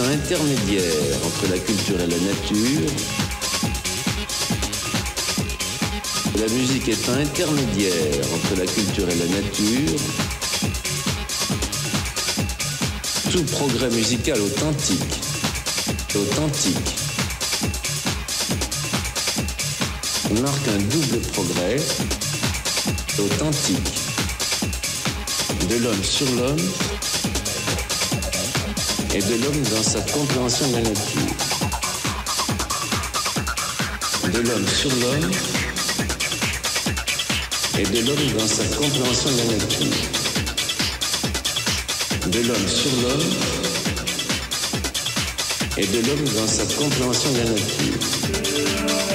Un 0.00 0.10
intermédiaire 0.10 1.16
entre 1.26 1.50
la 1.50 1.58
culture 1.58 2.00
et 2.00 2.06
la 2.06 2.18
nature. 2.18 2.90
La 6.38 6.48
musique 6.54 6.88
est 6.88 7.08
un 7.08 7.18
intermédiaire 7.18 8.24
entre 8.34 8.58
la 8.58 8.66
culture 8.66 9.08
et 9.08 9.14
la 9.14 9.26
nature. 9.26 9.98
Tout 13.30 13.44
progrès 13.44 13.90
musical 13.90 14.40
authentique, 14.40 15.20
authentique, 16.14 16.96
marque 20.40 20.68
un 20.68 20.78
double 20.78 21.18
progrès 21.32 21.76
authentique 23.18 23.92
de 25.68 25.76
l'homme 25.76 26.04
sur 26.04 26.26
l'homme 26.32 26.91
et 29.14 29.20
de 29.20 29.34
l'homme 29.42 29.62
dans 29.74 29.82
sa 29.82 30.00
compréhension 30.00 30.68
de 30.68 30.74
la 30.74 30.80
nature. 30.80 31.20
De 34.32 34.40
l'homme 34.40 34.66
sur 34.66 34.90
l'homme 34.90 35.30
et 37.78 37.82
de 37.82 38.06
l'homme 38.06 38.32
dans 38.38 38.46
sa 38.46 38.64
compréhension 38.74 39.30
de 39.30 39.36
la 39.36 39.44
nature. 39.44 39.86
De 42.28 42.40
l'homme 42.40 42.68
sur 42.68 42.90
l'homme 43.02 43.30
et 45.76 45.86
de 45.86 46.06
l'homme 46.06 46.24
dans 46.34 46.46
sa 46.46 46.64
compréhension 46.74 47.32
de 47.32 47.38
la 47.38 47.44
nature. 47.44 49.11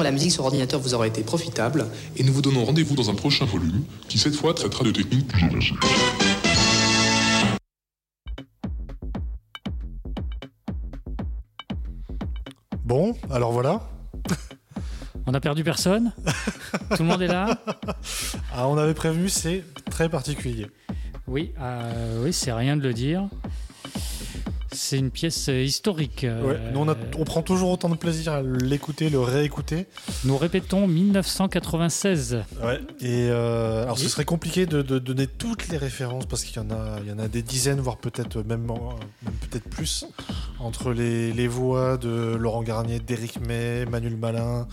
À 0.00 0.04
la 0.04 0.10
musique 0.10 0.32
sur 0.32 0.44
ordinateur 0.44 0.80
vous 0.80 0.94
aura 0.94 1.06
été 1.06 1.22
profitable. 1.22 1.86
Et 2.16 2.22
nous 2.22 2.32
vous 2.32 2.42
donnons 2.42 2.64
rendez-vous 2.64 2.94
dans 2.94 3.10
un 3.10 3.14
prochain 3.14 3.44
volume 3.44 3.84
qui 4.08 4.18
cette 4.18 4.34
fois 4.34 4.54
traitera 4.54 4.84
de 4.84 4.90
techniques 4.90 5.28
plus 5.28 5.44
avancées. 5.44 5.74
Bon, 12.84 13.14
alors 13.30 13.52
voilà. 13.52 13.80
On 15.26 15.32
n'a 15.32 15.40
perdu 15.40 15.64
personne 15.64 16.12
Tout 16.96 17.02
le 17.02 17.04
monde 17.04 17.22
est 17.22 17.28
là 17.28 17.58
Ah, 18.54 18.68
on 18.68 18.76
avait 18.76 18.94
prévu, 18.94 19.28
c'est 19.28 19.64
très 19.90 20.08
particulier. 20.08 20.66
Oui, 21.26 21.52
euh, 21.60 22.22
oui 22.22 22.32
c'est 22.32 22.52
rien 22.52 22.76
de 22.76 22.82
le 22.82 22.92
dire. 22.92 23.26
C'est 24.74 24.98
une 24.98 25.10
pièce 25.10 25.48
euh, 25.48 25.62
historique. 25.62 26.24
euh, 26.24 26.42
Ouais, 26.42 26.58
nous, 26.72 26.80
on, 26.80 26.88
a- 26.88 26.96
on 27.18 27.24
prend 27.24 27.42
toujours 27.42 27.70
autant 27.70 27.88
de 27.88 27.94
plaisir 27.96 28.32
à 28.32 28.42
l'écouter, 28.42 29.08
le 29.08 29.20
réécouter. 29.20 29.86
Nous 30.24 30.36
répétons 30.36 30.86
1996. 30.88 32.42
Ouais. 32.62 32.80
Et 33.00 33.28
euh, 33.30 33.84
alors, 33.84 33.98
ce 33.98 34.08
serait 34.08 34.24
compliqué 34.24 34.66
de, 34.66 34.82
de 34.82 34.98
donner 34.98 35.26
toutes 35.26 35.68
les 35.68 35.76
références 35.78 36.26
parce 36.26 36.44
qu'il 36.44 36.56
y 36.56 36.64
en 36.64 36.70
a, 36.70 36.98
il 37.04 37.08
y 37.08 37.12
en 37.12 37.18
a 37.18 37.28
des 37.28 37.42
dizaines, 37.42 37.80
voire 37.80 37.98
peut-être 37.98 38.38
même, 38.42 38.62
même 38.66 39.34
peut-être 39.48 39.68
plus 39.68 40.06
entre 40.60 40.92
les, 40.92 41.32
les 41.32 41.48
voix 41.48 41.96
de 41.96 42.34
Laurent 42.36 42.62
Garnier, 42.62 42.98
d'Éric 43.00 43.40
May, 43.46 43.84
Manuel 43.86 44.16
Malin, 44.16 44.66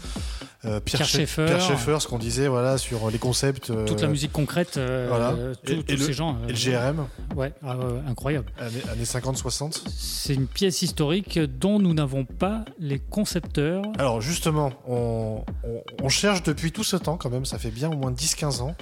Pierre, 0.62 0.82
Pierre 0.82 1.02
Scha- 1.02 1.06
Schaeffer. 1.17 1.45
Pierre 1.45 1.62
Schaeffer, 1.62 1.97
ce 2.00 2.08
qu'on 2.08 2.19
disait, 2.19 2.47
voilà, 2.47 2.78
sur 2.78 3.10
les 3.10 3.17
concepts. 3.17 3.69
euh, 3.71 3.86
Toute 3.88 4.02
la 4.02 4.08
musique 4.08 4.32
concrète, 4.32 4.78
euh, 4.78 5.08
voilà. 5.10 5.32
euh, 5.32 5.54
Et- 5.65 5.67
tous- 5.67 5.71
et 5.74 5.84
tous 5.84 5.91
le- 6.02 6.06
ces 6.06 6.13
gens. 6.13 6.38
Et 6.47 6.52
le 6.52 6.54
euh, 6.54 6.56
GRM. 6.56 7.08
Ouais, 7.36 7.54
ah, 7.65 7.76
ouais, 7.78 7.84
incroyable. 8.08 8.52
Années, 8.60 8.82
années 8.91 9.06
50-60. 9.06 9.84
C'est 9.97 10.36
une 10.36 10.45
pièce 10.47 10.82
historique 10.84 11.39
dont 11.39 11.80
nous 11.80 11.93
n'avons 11.93 12.26
pas 12.26 12.63
les 12.80 13.00
concepteurs. 13.00 13.84
Alors 13.97 14.21
justement, 14.21 14.71
on, 14.88 15.43
on- 15.63 15.84
on 16.04 16.10
cherche 16.10 16.43
depuis 16.43 16.71
tout 16.71 16.84
ce 16.84 16.95
temps 16.95 17.17
quand 17.17 17.30
même, 17.32 17.45
ça 17.45 17.58
fait 17.58 17.71
bien 17.71 17.89
au 17.89 17.95
moins 17.95 18.12
10-15 18.12 18.62
ans. 18.62 18.76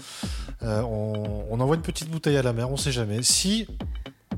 Euh, 0.64 0.82
on, 0.82 1.46
on 1.50 1.60
envoie 1.62 1.76
une 1.78 1.82
petite 1.82 2.10
bouteille 2.10 2.36
à 2.38 2.42
la 2.44 2.52
mer, 2.52 2.70
on 2.70 2.76
sait 2.78 2.92
jamais. 2.92 3.24
Si 3.24 3.68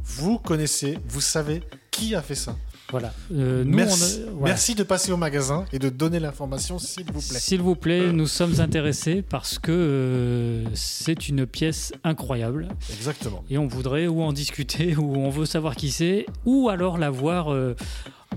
vous 0.03 0.37
connaissez, 0.37 0.99
vous 1.07 1.21
savez 1.21 1.63
qui 1.89 2.13
a 2.15 2.21
fait 2.21 2.35
ça. 2.35 2.55
Voilà. 2.91 3.13
Euh, 3.33 3.63
nous, 3.63 3.75
merci, 3.75 4.19
on 4.25 4.27
a- 4.27 4.31
voilà. 4.31 4.45
merci 4.53 4.75
de 4.75 4.83
passer 4.83 5.11
au 5.11 5.17
magasin 5.17 5.65
et 5.73 5.79
de 5.79 5.89
donner 5.89 6.19
l'information 6.19 6.77
s'il 6.77 7.05
vous 7.05 7.21
plaît. 7.21 7.39
S'il 7.39 7.61
vous 7.61 7.75
plaît, 7.75 8.11
nous 8.11 8.27
sommes 8.27 8.59
intéressés 8.59 9.21
parce 9.21 9.57
que 9.59 9.71
euh, 9.71 10.65
c'est 10.73 11.29
une 11.29 11.45
pièce 11.45 11.93
incroyable. 12.03 12.67
Exactement. 12.93 13.43
Et 13.49 13.57
on 13.57 13.67
voudrait 13.67 14.07
ou 14.07 14.21
en 14.21 14.33
discuter, 14.33 14.95
ou 14.97 15.15
on 15.15 15.29
veut 15.29 15.45
savoir 15.45 15.75
qui 15.75 15.89
c'est, 15.91 16.25
ou 16.45 16.69
alors 16.69 16.97
la 16.97 17.09
voir 17.09 17.51
euh, 17.53 17.75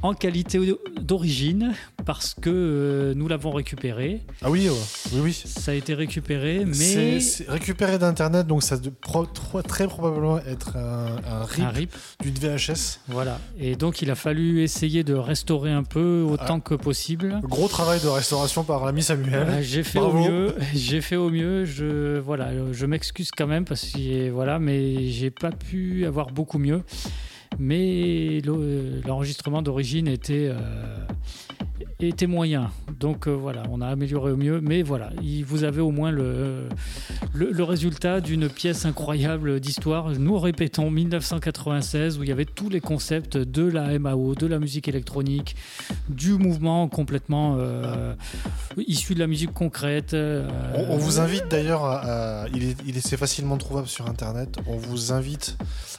en 0.02 0.12
qualité 0.14 0.58
d'origine 1.00 1.72
parce 2.04 2.34
que 2.34 2.50
euh, 2.50 3.14
nous 3.16 3.28
l'avons 3.28 3.52
récupéré. 3.52 4.20
Ah 4.42 4.50
oui, 4.50 4.68
ouais. 4.68 4.74
oui, 5.14 5.20
oui. 5.24 5.32
Ça 5.46 5.70
a 5.70 5.74
été 5.74 5.94
récupéré, 5.94 6.64
mais 6.66 6.74
C'est 6.74 7.20
c'est 7.20 7.48
récupéré 7.48 7.98
d'internet, 7.98 8.46
donc 8.46 8.62
ça 8.62 8.76
doit 8.76 8.92
très 9.66 9.86
probablement 9.86 10.38
être 10.40 10.76
un, 10.76 11.16
un 11.26 11.44
rip, 11.44 11.64
Un 11.64 11.68
rip. 11.70 11.94
d'une 12.22 12.34
VHS. 12.34 13.00
voilà. 13.08 13.38
Et 13.58 13.76
donc 13.76 14.02
il 14.02 14.10
a 14.10 14.14
fallu 14.14 14.62
essayer 14.62 15.04
de 15.04 15.14
restaurer 15.14 15.70
un 15.70 15.84
peu 15.84 16.22
autant 16.28 16.60
que 16.60 16.74
possible. 16.74 17.40
Gros 17.44 17.68
travail 17.68 18.00
de 18.00 18.08
restauration 18.08 18.64
par 18.64 18.84
l'ami 18.84 19.02
Samuel. 19.02 19.34
Euh, 19.48 19.62
j'ai 19.62 19.82
fait 19.84 19.98
Bravo. 20.00 20.18
au 20.18 20.28
mieux, 20.30 20.54
j'ai 20.74 21.00
fait 21.00 21.16
au 21.16 21.30
mieux. 21.30 21.64
Je 21.64 22.18
voilà, 22.18 22.50
je 22.72 22.84
m'excuse 22.86 23.30
quand 23.30 23.46
même 23.46 23.64
parce 23.64 23.86
que 23.86 24.28
voilà, 24.30 24.58
mais 24.58 25.08
j'ai 25.08 25.30
pas 25.30 25.50
pu 25.52 26.04
avoir 26.04 26.26
beaucoup 26.30 26.58
mieux. 26.58 26.82
Mais 27.58 28.40
le- 28.44 29.00
l'enregistrement 29.06 29.62
d'origine 29.62 30.08
était, 30.08 30.48
euh, 30.50 30.56
était 32.00 32.26
moyen. 32.26 32.70
Donc 32.98 33.26
euh, 33.28 33.30
voilà, 33.32 33.62
on 33.70 33.80
a 33.80 33.86
amélioré 33.86 34.32
au 34.32 34.36
mieux, 34.36 34.60
mais 34.60 34.82
voilà, 34.82 35.10
il- 35.22 35.44
vous 35.44 35.64
avez 35.64 35.80
au 35.80 35.90
moins 35.90 36.10
le, 36.10 36.68
le, 37.34 37.62
résultat 37.64 38.20
d'une 38.20 38.48
pièce 38.48 38.84
incroyable 38.84 39.60
d'histoire. 39.60 40.10
Nous 40.10 40.38
répétons 40.38 40.90
1996 40.90 42.18
où 42.18 42.22
il 42.22 42.28
y 42.28 42.32
avait 42.32 42.44
tous 42.44 42.68
les 42.68 42.80
concepts 42.80 43.36
de 43.36 43.62
la 43.64 43.98
MAO, 43.98 44.34
de 44.34 44.46
la 44.46 44.58
musique 44.58 44.88
électronique, 44.88 45.56
du 46.08 46.32
mouvement 46.32 46.88
complètement 46.88 47.56
euh, 47.58 48.14
issu 48.86 49.14
de 49.14 49.20
la 49.20 49.26
musique 49.26 49.52
concrète. 49.52 50.14
euh, 50.14 50.48
On, 50.74 50.96
vous 50.96 51.20
invite 51.20 51.48
d'ailleurs 51.48 51.84
à, 51.84 52.46
il 52.54 52.64
est, 52.64 52.76
il 52.86 53.00
facilement 53.16 53.56
trouvable 53.56 53.86
sur 53.86 54.08
internet. 54.08 54.56
On 54.66 54.76
vous 54.76 55.12
invite, 55.12 55.56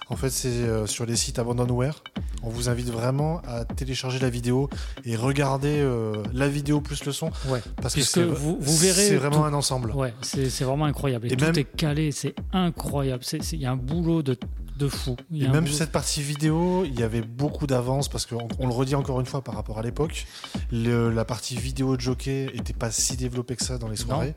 en 0.10 0.16
fait, 0.16 0.30
c'est 0.30 0.86
sur 0.88 1.06
les 1.06 1.16
sites 1.16 1.40
Abandonware. 1.40 2.04
On 2.44 2.50
vous 2.50 2.70
invite 2.70 2.90
vraiment 2.90 3.42
à 3.48 3.64
télécharger 3.66 4.20
la 4.20 4.30
vidéo 4.30 4.70
et 5.06 5.16
regarder 5.16 5.85
euh, 5.86 6.24
la 6.34 6.48
vidéo 6.50 6.82
plus 6.82 7.06
le 7.06 7.12
son. 7.12 7.28
Ouais, 7.48 7.62
parce 7.82 7.94
que 7.94 8.00
puisque 8.00 8.18
vous, 8.20 8.58
vous 8.60 8.78
verrez. 8.78 9.08
c'est 9.08 9.16
vraiment 9.16 9.38
tout- 9.40 9.44
un 9.46 9.54
ensemble. 9.54 9.92
Ouais, 9.92 10.14
c'est 10.22 10.64
vraiment 10.64 10.86
incroyable. 10.86 11.28
Et, 11.28 11.34
Et 11.34 11.38
tout 11.38 11.46
même- 11.46 11.58
est 11.58 11.64
calé, 11.64 12.12
c'est 12.12 12.36
incroyable. 12.54 13.24
Il 13.54 13.60
y 13.60 13.66
a 13.66 13.72
un 13.72 13.76
boulot 13.78 14.22
de, 14.24 14.36
de 14.78 14.88
fou. 14.88 15.16
Il 15.32 15.38
y 15.38 15.46
Et 15.46 15.48
a 15.48 15.52
même 15.52 15.68
sur 15.68 15.76
cette 15.78 15.92
partie 15.92 16.22
vidéo, 16.22 16.84
il 16.86 17.00
y 17.00 17.04
avait 17.04 17.22
beaucoup 17.22 17.66
d'avance 17.68 18.10
parce 18.10 18.26
qu'on 18.26 18.48
on 18.60 18.68
le 18.68 18.74
redit 18.74 18.96
encore 18.96 19.20
une 19.22 19.26
fois 19.26 19.42
par 19.44 19.56
rapport 19.56 19.80
à 19.80 19.82
l'époque. 19.84 20.26
La 20.72 21.24
partie 21.26 21.56
vidéo 21.56 21.96
de 21.96 22.02
jockey 22.02 22.50
était 22.54 22.74
pas 22.74 22.92
si 22.92 23.16
développée 23.16 23.56
que 23.56 23.64
ça 23.64 23.78
dans 23.78 23.88
les 23.88 23.98
Non. 24.00 24.06
soirées. 24.06 24.36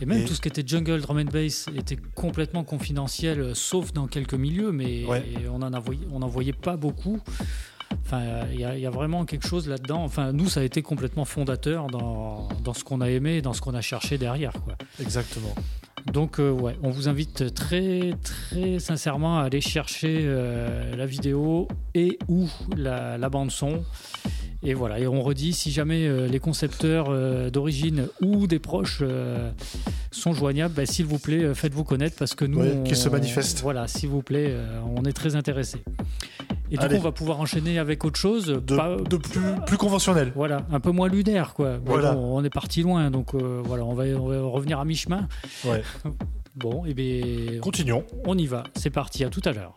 Et 0.00 0.06
même 0.06 0.22
Et- 0.22 0.24
tout 0.24 0.34
ce 0.34 0.40
qui 0.40 0.48
était 0.48 0.64
jungle, 0.66 1.00
drum 1.00 1.18
and 1.18 1.30
bass 1.32 1.66
était 1.76 1.98
complètement 2.14 2.64
confidentiel, 2.64 3.40
euh, 3.40 3.54
sauf 3.54 3.92
dans 3.92 4.06
quelques 4.06 4.34
milieux, 4.34 4.72
mais 4.72 5.04
Ouais. 5.06 5.24
on 5.52 5.62
en 5.62 5.72
a 5.72 5.82
on 6.12 6.22
en 6.22 6.26
voyait 6.28 6.52
pas 6.52 6.76
beaucoup. 6.76 7.20
Enfin, 8.06 8.22
il 8.52 8.60
y, 8.60 8.64
a- 8.64 8.76
il 8.76 8.80
y 8.80 8.86
a 8.86 8.90
vraiment 8.90 9.24
quelque 9.24 9.46
chose 9.48 9.68
là-dedans. 9.68 10.04
Enfin, 10.04 10.32
nous, 10.32 10.48
ça 10.48 10.60
a 10.60 10.62
été 10.62 10.80
complètement 10.80 11.24
fondateur 11.24 11.88
dans, 11.88 12.48
dans 12.62 12.72
ce 12.72 12.84
qu'on 12.84 13.00
a 13.00 13.10
aimé 13.10 13.38
et 13.38 13.42
dans 13.42 13.52
ce 13.52 13.60
qu'on 13.60 13.74
a 13.74 13.80
cherché 13.80 14.16
derrière. 14.16 14.52
Quoi. 14.64 14.76
Exactement. 15.00 15.54
Donc, 16.12 16.38
euh, 16.38 16.50
ouais, 16.52 16.76
on 16.84 16.90
vous 16.90 17.08
invite 17.08 17.52
très, 17.52 18.12
très 18.22 18.78
sincèrement 18.78 19.40
à 19.40 19.42
aller 19.42 19.60
chercher 19.60 20.20
euh, 20.22 20.94
la 20.94 21.04
vidéo 21.04 21.66
et 21.94 22.16
ou 22.28 22.48
la, 22.76 23.18
la 23.18 23.28
bande-son. 23.28 23.82
Et 24.62 24.72
voilà, 24.74 24.98
et 25.00 25.06
on 25.06 25.20
redit, 25.22 25.52
si 25.52 25.70
jamais 25.70 26.06
euh, 26.06 26.26
les 26.28 26.38
concepteurs 26.38 27.06
euh, 27.10 27.50
d'origine 27.50 28.06
ou 28.22 28.46
des 28.46 28.58
proches 28.58 28.98
euh, 29.02 29.50
sont 30.12 30.32
joignables, 30.32 30.74
bah, 30.74 30.86
s'il 30.86 31.06
vous 31.06 31.18
plaît, 31.18 31.54
faites-vous 31.54 31.84
connaître 31.84 32.16
parce 32.16 32.34
que 32.36 32.44
nous. 32.44 32.60
Ouais, 32.60 32.82
qu'ils 32.84 32.96
se 32.96 33.08
manifestent. 33.08 33.60
Voilà, 33.62 33.86
s'il 33.88 34.08
vous 34.08 34.22
plaît, 34.22 34.54
on 34.96 35.04
est 35.04 35.12
très 35.12 35.34
intéressés. 35.36 35.82
Et 36.70 36.76
du 36.76 36.86
coup, 36.88 36.94
on 36.94 37.00
va 37.00 37.12
pouvoir 37.12 37.40
enchaîner 37.40 37.78
avec 37.78 38.04
autre 38.04 38.18
chose. 38.18 38.46
De, 38.46 39.04
de 39.08 39.16
plus, 39.16 39.40
plus 39.66 39.76
conventionnel. 39.76 40.32
Voilà, 40.34 40.66
un 40.72 40.80
peu 40.80 40.90
moins 40.90 41.08
lunaire, 41.08 41.54
quoi. 41.54 41.72
Mais 41.74 41.78
Voilà. 41.84 42.12
bon, 42.12 42.38
on 42.38 42.44
est 42.44 42.50
parti 42.50 42.82
loin, 42.82 43.10
donc 43.10 43.34
euh, 43.34 43.60
voilà, 43.64 43.84
on 43.84 43.94
va, 43.94 44.04
on 44.04 44.28
va 44.28 44.40
revenir 44.42 44.80
à 44.80 44.84
mi-chemin. 44.84 45.28
Ouais. 45.64 45.82
Bon, 46.56 46.84
et 46.86 46.94
bien. 46.94 47.60
Continuons. 47.60 48.04
On 48.26 48.36
y 48.38 48.46
va, 48.46 48.64
c'est 48.74 48.90
parti, 48.90 49.24
à 49.24 49.28
tout 49.28 49.42
à 49.44 49.52
l'heure. 49.52 49.76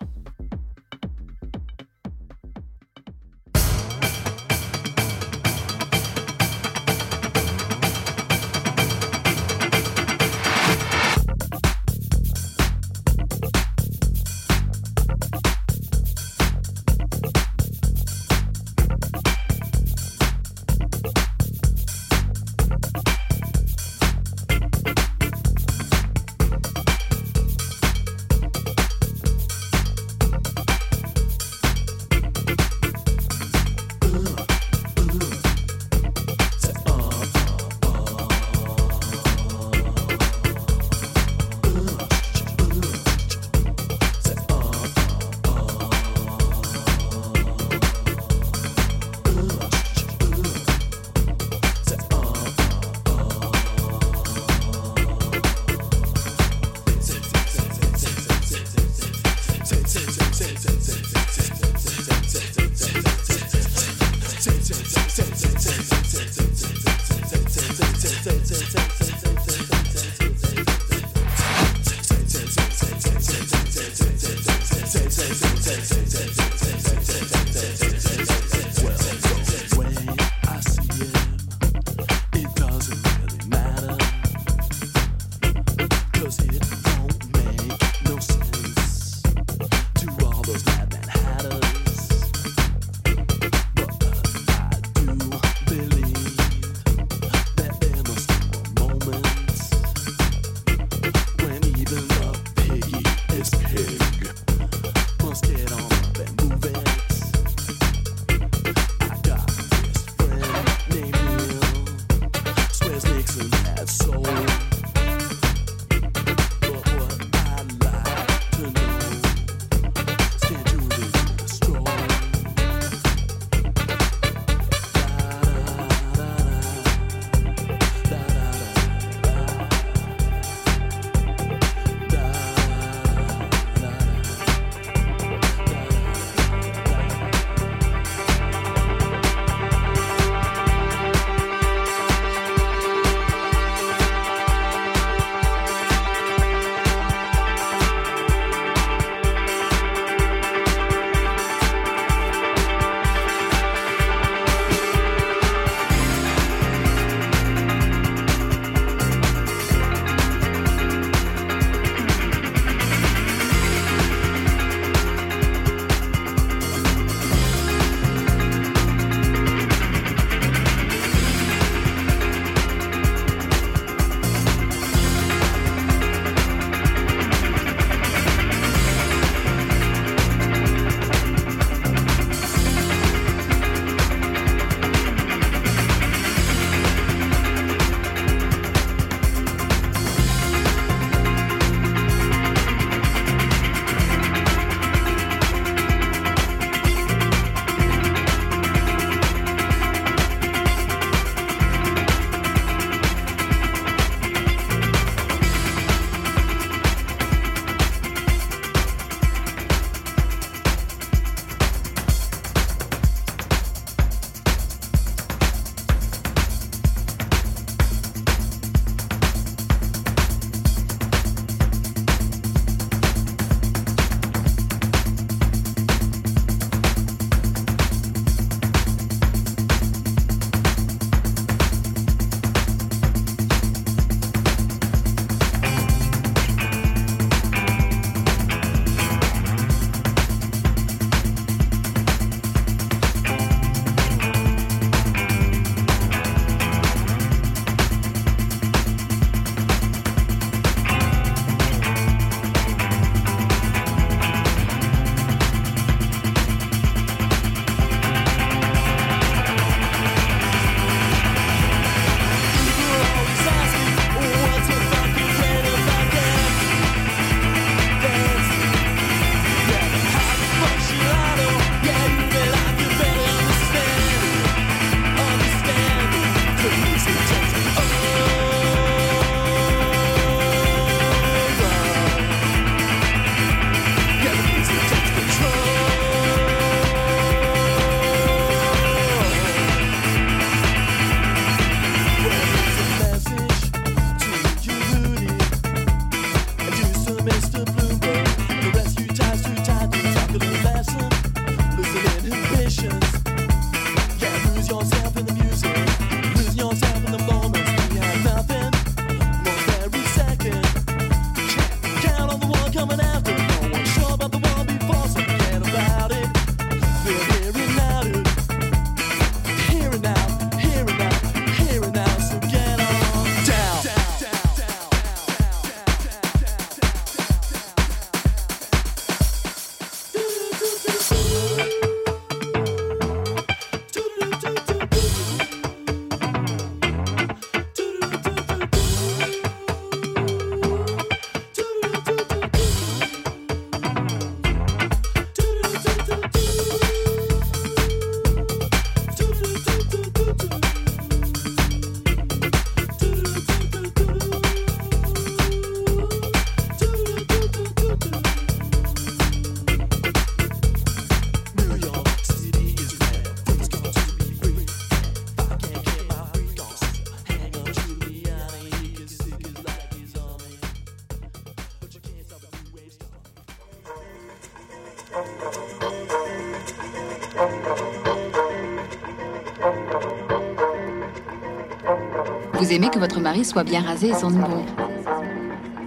Vous 382.70 382.76
aimez 382.76 382.92
que 382.92 383.00
votre 383.00 383.20
mari 383.20 383.44
soit 383.44 383.64
bien 383.64 383.82
rasé 383.82 384.10
et 384.10 384.14
sente 384.14 384.36
bon 384.36 384.64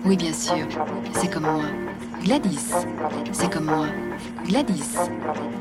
Oui, 0.04 0.16
bien 0.16 0.32
sûr. 0.32 0.66
C'est 1.12 1.32
comme 1.32 1.44
moi. 1.44 1.62
Gladys. 2.24 2.74
C'est 3.30 3.48
comme 3.48 3.66
moi. 3.66 3.86
Gladys. 4.48 4.96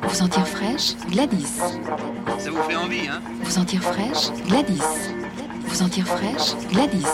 Vous 0.02 0.16
sentir 0.16 0.48
fraîche 0.48 0.96
Gladys. 1.12 1.62
Ça 2.40 2.50
vous 2.50 2.64
fait 2.64 2.76
envie, 2.76 3.08
hein 3.08 3.22
Vous 3.44 3.52
sentir 3.52 3.84
fraîche 3.84 4.32
Gladys. 4.48 4.82
Vous 5.68 5.76
sentir 5.76 6.08
fraîche 6.08 6.56
Gladys. 6.72 7.06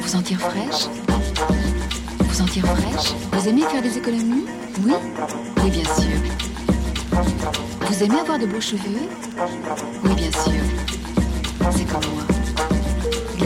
Vous 0.00 0.08
sentir 0.08 0.40
fraîche 0.40 0.88
Vous 2.18 2.34
sentir 2.34 2.66
fraîche 2.66 3.14
Vous 3.30 3.48
aimez 3.48 3.62
faire 3.62 3.82
des 3.82 3.96
économies 3.96 4.46
Oui 4.84 4.92
Oui, 5.62 5.70
bien 5.70 5.84
sûr. 5.84 6.18
Vous 7.82 8.02
aimez 8.02 8.18
avoir 8.18 8.40
de 8.40 8.46
beaux 8.46 8.60
cheveux 8.60 9.08
Oui, 10.02 10.14
bien 10.16 10.32
sûr. 10.32 11.70
C'est 11.70 11.84
comme 11.84 12.12
moi. 12.12 12.39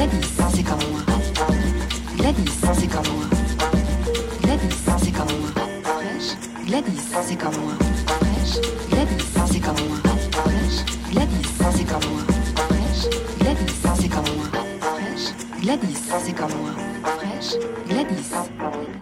Gladys, 0.05 0.29
c'est 0.55 0.63
comme 0.63 0.79
moi. 0.91 1.01
Gladys, 2.19 2.53
c'est 2.75 2.87
comme 2.89 3.07
moi. 3.07 3.25
Gladys, 4.43 4.77
c'est 4.99 5.11
comme 5.11 5.29
moi. 5.29 5.51
Fraîche. 5.83 6.37
Gladys, 6.67 7.01
c'est 7.23 7.37
comme 7.37 7.57
moi. 7.57 7.73
Fraîche. 8.07 8.61
Gladys, 8.91 9.25
c'est 9.51 9.61
comme 9.61 9.77
moi. 9.89 9.97
Fraîche. 10.35 10.85
Gladys, 11.11 11.49
c'est 11.75 11.85
comme 11.85 12.05
moi. 12.11 12.23
Fraîche. 12.69 13.09
Gladys, 13.41 13.71
c'est 14.01 14.09
comme 14.09 14.25
moi. 14.37 14.47
Fraîche. 14.81 15.63
Gladys, 15.63 15.97
c'est 16.23 16.33
comme 16.35 16.51
moi. 16.61 16.71
Fraîche. 17.17 17.55
Gladys. 17.89 18.94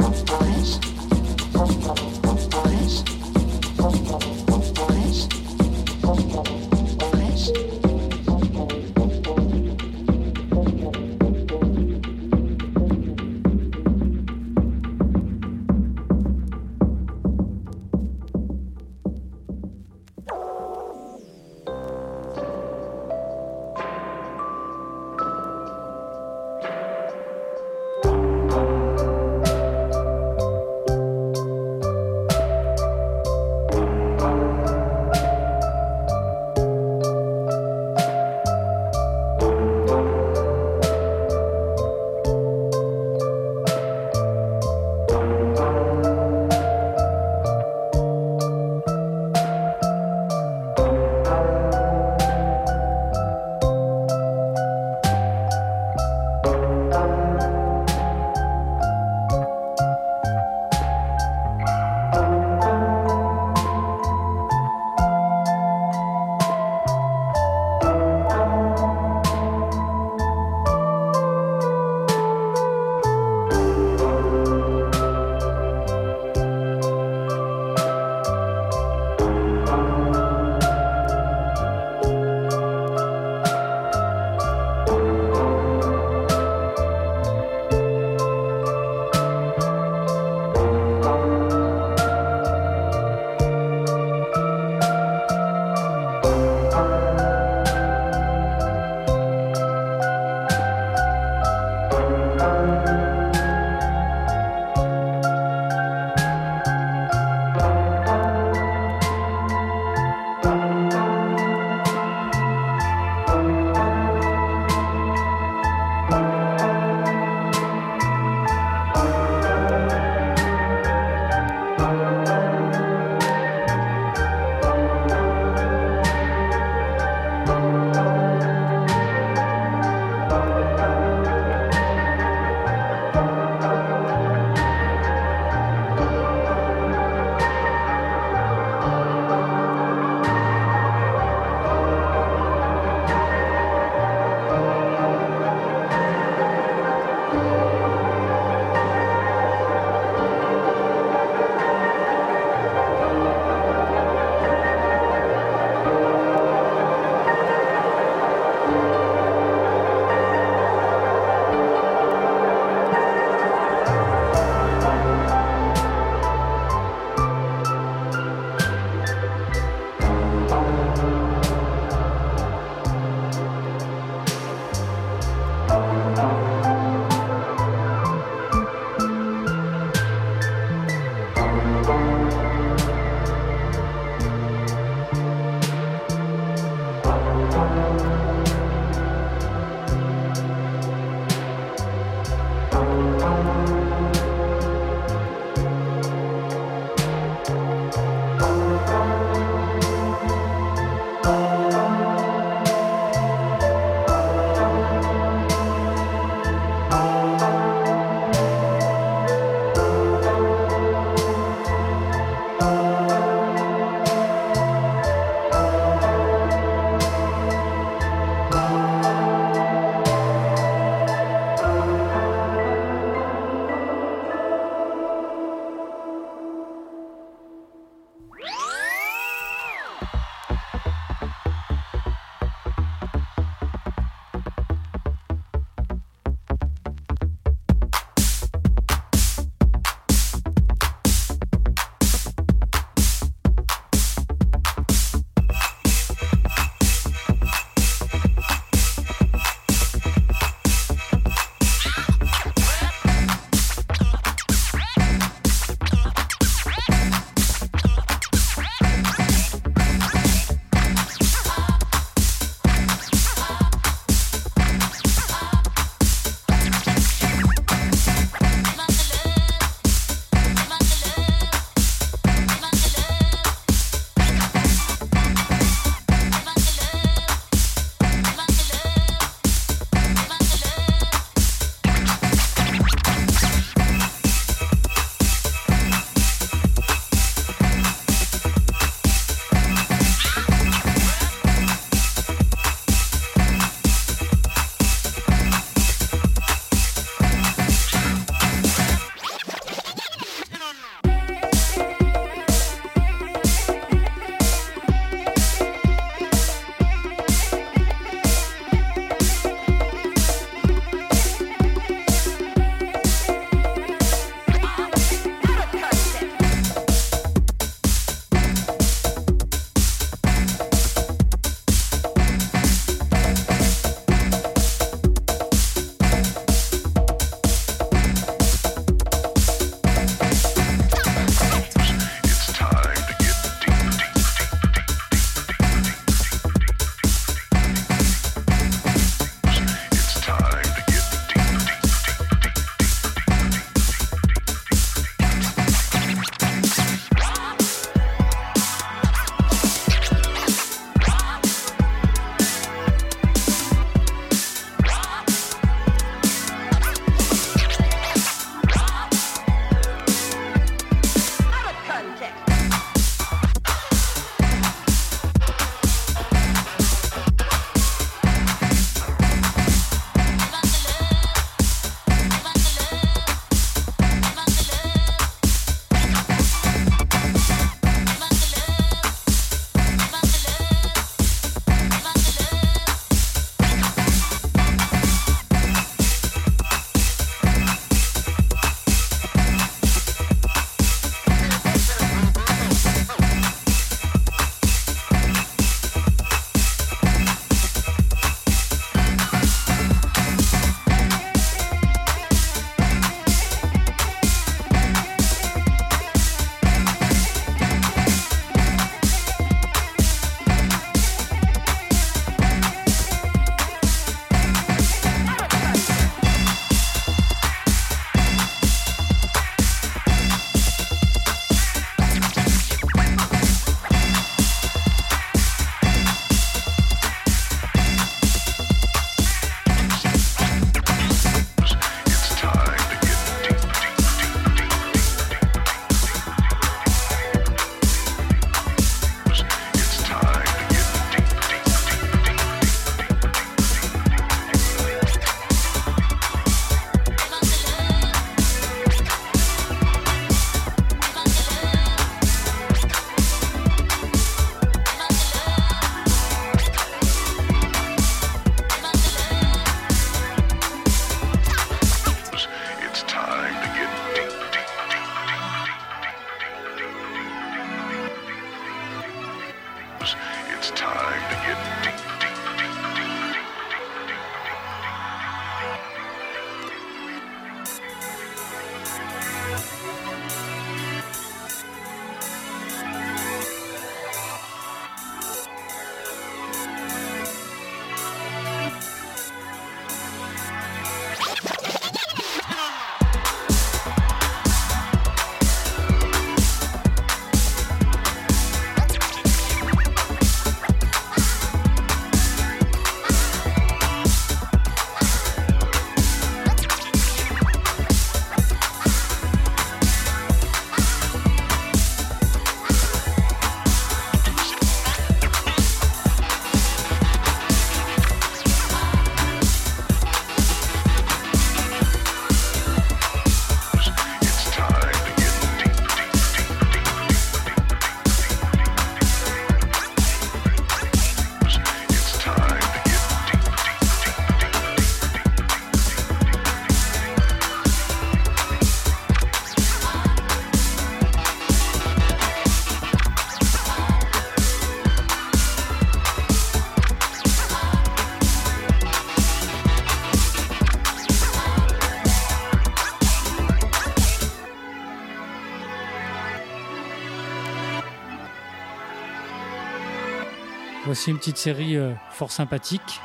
Voici 561.02 561.10
une 561.10 561.18
petite 561.18 561.36
série 561.38 561.76
euh, 561.76 561.94
fort 562.12 562.30
sympathique 562.30 563.00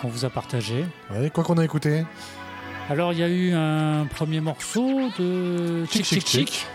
qu'on 0.00 0.08
vous 0.08 0.24
a 0.24 0.30
partagée. 0.30 0.86
Ouais, 1.10 1.28
quoi 1.28 1.44
qu'on 1.44 1.58
a 1.58 1.64
écouté 1.66 2.06
Alors, 2.88 3.12
il 3.12 3.18
y 3.18 3.22
a 3.22 3.28
eu 3.28 3.52
un 3.52 4.06
premier 4.06 4.40
morceau 4.40 5.10
de 5.18 5.84
Chick 5.84 6.02
Chick 6.06 6.26
Chick. 6.26 6.66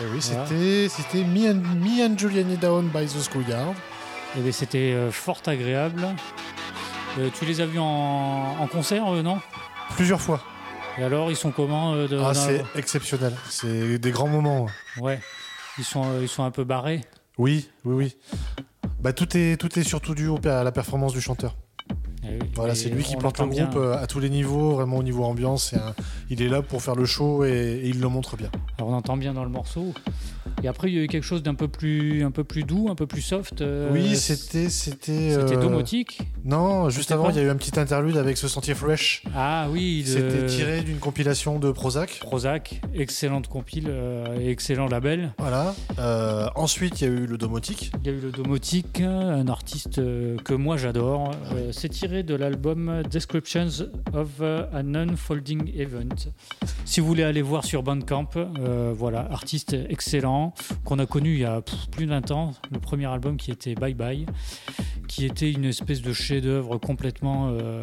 Eh 0.00 0.04
oui, 0.10 0.18
Voilà. 0.22 0.46
c'était 0.46 0.88
c'était 0.88 1.24
Me 1.24 1.50
and, 1.50 1.60
Me 1.76 2.02
and 2.06 2.16
Julian 2.16 2.56
Down 2.58 2.88
by 2.88 3.04
the 3.04 3.22
Schoolyard. 3.22 3.74
Et 4.38 4.40
bien, 4.40 4.50
c'était 4.50 4.94
euh, 4.94 5.10
fort 5.10 5.42
agréable. 5.46 6.08
Euh, 7.18 7.28
tu 7.38 7.44
les 7.44 7.60
as 7.60 7.66
vus 7.66 7.80
en, 7.80 8.56
en 8.60 8.66
concert, 8.66 9.06
euh, 9.12 9.20
non? 9.20 9.42
Plusieurs 9.94 10.22
fois. 10.22 10.40
Et 10.96 11.02
alors, 11.04 11.30
ils 11.30 11.36
sont 11.36 11.50
comment 11.50 11.92
euh, 11.92 12.08
de- 12.08 12.16
Ah, 12.18 12.32
c'est 12.32 12.64
exceptionnel. 12.76 13.34
C'est 13.50 13.98
des 13.98 14.10
grands 14.10 14.28
moments. 14.28 14.68
Ouais. 14.98 15.20
Ils 15.76 15.84
sont, 15.84 16.18
ils 16.22 16.30
sont 16.30 16.44
un 16.44 16.50
peu 16.50 16.64
barrés? 16.64 17.02
Oui, 17.36 17.68
oui, 17.84 17.94
oui. 17.94 18.16
Bah, 19.02 19.12
tout, 19.12 19.36
est, 19.36 19.56
tout 19.56 19.80
est 19.80 19.82
surtout 19.82 20.14
dû 20.14 20.30
à 20.44 20.62
la 20.62 20.70
performance 20.70 21.12
du 21.12 21.20
chanteur. 21.20 21.56
Eh. 22.40 22.44
Voilà, 22.54 22.74
c'est 22.74 22.88
lui 22.90 23.02
qui 23.02 23.16
porte 23.16 23.38
le 23.40 23.46
bien- 23.46 23.64
groupe 23.64 23.76
euh, 23.76 24.02
à 24.02 24.06
tous 24.06 24.20
les 24.20 24.30
niveaux, 24.30 24.72
vraiment 24.72 24.98
au 24.98 25.02
niveau 25.02 25.24
ambiance. 25.24 25.74
un- 25.74 25.94
Il 26.30 26.40
est 26.42 26.48
là 26.48 26.62
pour 26.62 26.82
faire 26.82 26.94
le 26.94 27.04
show 27.04 27.44
et, 27.44 27.50
et 27.50 27.88
il 27.88 28.00
le 28.00 28.08
montre 28.08 28.36
bien. 28.36 28.50
Alors, 28.78 28.90
on 28.90 28.94
entend 28.94 29.16
bien 29.16 29.34
dans 29.34 29.44
le 29.44 29.50
morceau. 29.50 29.92
Et 30.62 30.68
après, 30.68 30.88
il 30.90 30.94
y 30.94 30.98
a 30.98 31.02
eu 31.02 31.06
quelque 31.08 31.24
chose 31.24 31.42
d'un 31.42 31.54
peu 31.54 31.66
plus, 31.68 32.24
un 32.24 32.30
peu 32.30 32.44
plus 32.44 32.62
doux, 32.62 32.88
un 32.90 32.94
peu 32.94 33.06
plus 33.06 33.20
soft. 33.22 33.60
euh, 33.62 33.90
oui, 33.92 34.16
c'était. 34.16 34.68
C'était 34.68 35.30
C'était 35.30 35.56
euh, 35.56 35.60
domotique 35.60 36.20
Non, 36.44 36.88
juste 36.90 37.10
avant, 37.12 37.30
il 37.30 37.36
y 37.36 37.38
a 37.38 37.42
eu 37.42 37.50
un 37.50 37.56
petit 37.56 37.78
interlude 37.78 38.16
avec 38.16 38.36
ce 38.36 38.48
sentier 38.48 38.74
fresh. 38.74 39.22
Ah 39.34 39.66
oui, 39.70 40.02
de- 40.04 40.08
C'était 40.08 40.46
tiré 40.46 40.80
d'une 40.82 40.98
compilation 40.98 41.58
de 41.58 41.70
Prozac. 41.72 42.18
Prozac, 42.20 42.80
excellente 42.94 43.48
compile, 43.48 43.86
euh, 43.88 44.38
et 44.40 44.50
excellent 44.50 44.86
label. 44.86 45.32
Voilà. 45.38 45.74
Euh, 45.98 46.48
ensuite, 46.54 47.00
il 47.00 47.04
y 47.08 47.10
a 47.10 47.12
eu 47.12 47.26
le 47.26 47.38
domotique. 47.38 47.92
Il 48.04 48.10
y 48.10 48.14
a 48.14 48.16
eu 48.16 48.20
le 48.20 48.30
Domotique, 48.30 49.00
un 49.00 49.46
artiste 49.48 49.98
euh, 49.98 50.36
que 50.44 50.54
moi 50.54 50.76
j'adore. 50.76 51.32
Euh, 51.54 51.70
c'est 51.72 51.88
tiré 51.88 52.21
de 52.22 52.34
l'album 52.34 53.02
Descriptions 53.10 53.86
of 54.12 54.40
an 54.40 54.94
Unfolding 54.94 55.72
Event. 55.74 56.30
Si 56.84 57.00
vous 57.00 57.06
voulez 57.06 57.22
aller 57.22 57.42
voir 57.42 57.64
sur 57.64 57.82
Bandcamp, 57.82 58.28
euh, 58.36 58.92
voilà, 58.96 59.20
artiste 59.30 59.76
excellent 59.88 60.54
qu'on 60.84 60.98
a 60.98 61.06
connu 61.06 61.34
il 61.34 61.40
y 61.40 61.44
a 61.44 61.62
plus 61.90 62.06
de 62.06 62.10
20 62.10 62.30
ans. 62.30 62.52
Le 62.70 62.78
premier 62.78 63.06
album 63.06 63.36
qui 63.36 63.50
était 63.50 63.74
Bye 63.74 63.94
Bye, 63.94 64.26
qui 65.08 65.24
était 65.24 65.50
une 65.50 65.64
espèce 65.64 66.02
de 66.02 66.12
chef-d'œuvre 66.12 66.78
complètement. 66.78 67.48
euh, 67.50 67.82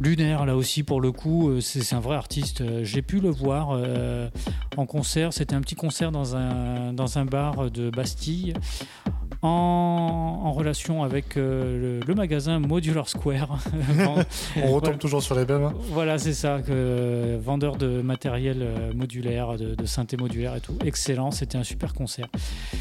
Lunaire 0.00 0.46
là 0.46 0.56
aussi 0.56 0.82
pour 0.82 1.00
le 1.00 1.12
coup 1.12 1.48
euh, 1.50 1.60
c'est 1.60 1.94
un 1.94 2.00
vrai 2.00 2.16
artiste 2.16 2.62
j'ai 2.84 3.02
pu 3.02 3.20
le 3.20 3.30
voir 3.30 3.70
euh, 3.72 4.28
en 4.76 4.86
concert 4.86 5.32
c'était 5.32 5.54
un 5.54 5.60
petit 5.60 5.74
concert 5.74 6.12
dans 6.12 6.36
un, 6.36 6.92
dans 6.92 7.18
un 7.18 7.24
bar 7.24 7.70
de 7.70 7.90
Bastille 7.90 8.54
en, 9.42 10.40
en 10.44 10.52
relation 10.52 11.02
avec 11.02 11.36
euh, 11.36 11.98
le, 12.00 12.06
le 12.06 12.14
magasin 12.14 12.58
Modular 12.60 13.08
Square 13.08 13.58
On 14.62 14.72
retombe 14.72 14.98
toujours 14.98 15.22
sur 15.22 15.34
les 15.34 15.44
mêmes. 15.44 15.64
hein. 15.64 15.72
voilà 15.90 16.18
c'est 16.18 16.32
ça 16.32 16.60
que, 16.60 17.38
vendeur 17.42 17.76
de 17.76 18.02
matériel 18.02 18.58
euh, 18.62 18.92
modulaire 18.94 19.56
de, 19.58 19.74
de 19.74 19.86
synthé 19.86 20.16
modulaire 20.16 20.54
et 20.56 20.60
tout 20.60 20.74
excellent 20.84 21.30
c'était 21.32 21.58
un 21.58 21.64
super 21.64 21.92
concert 21.94 22.28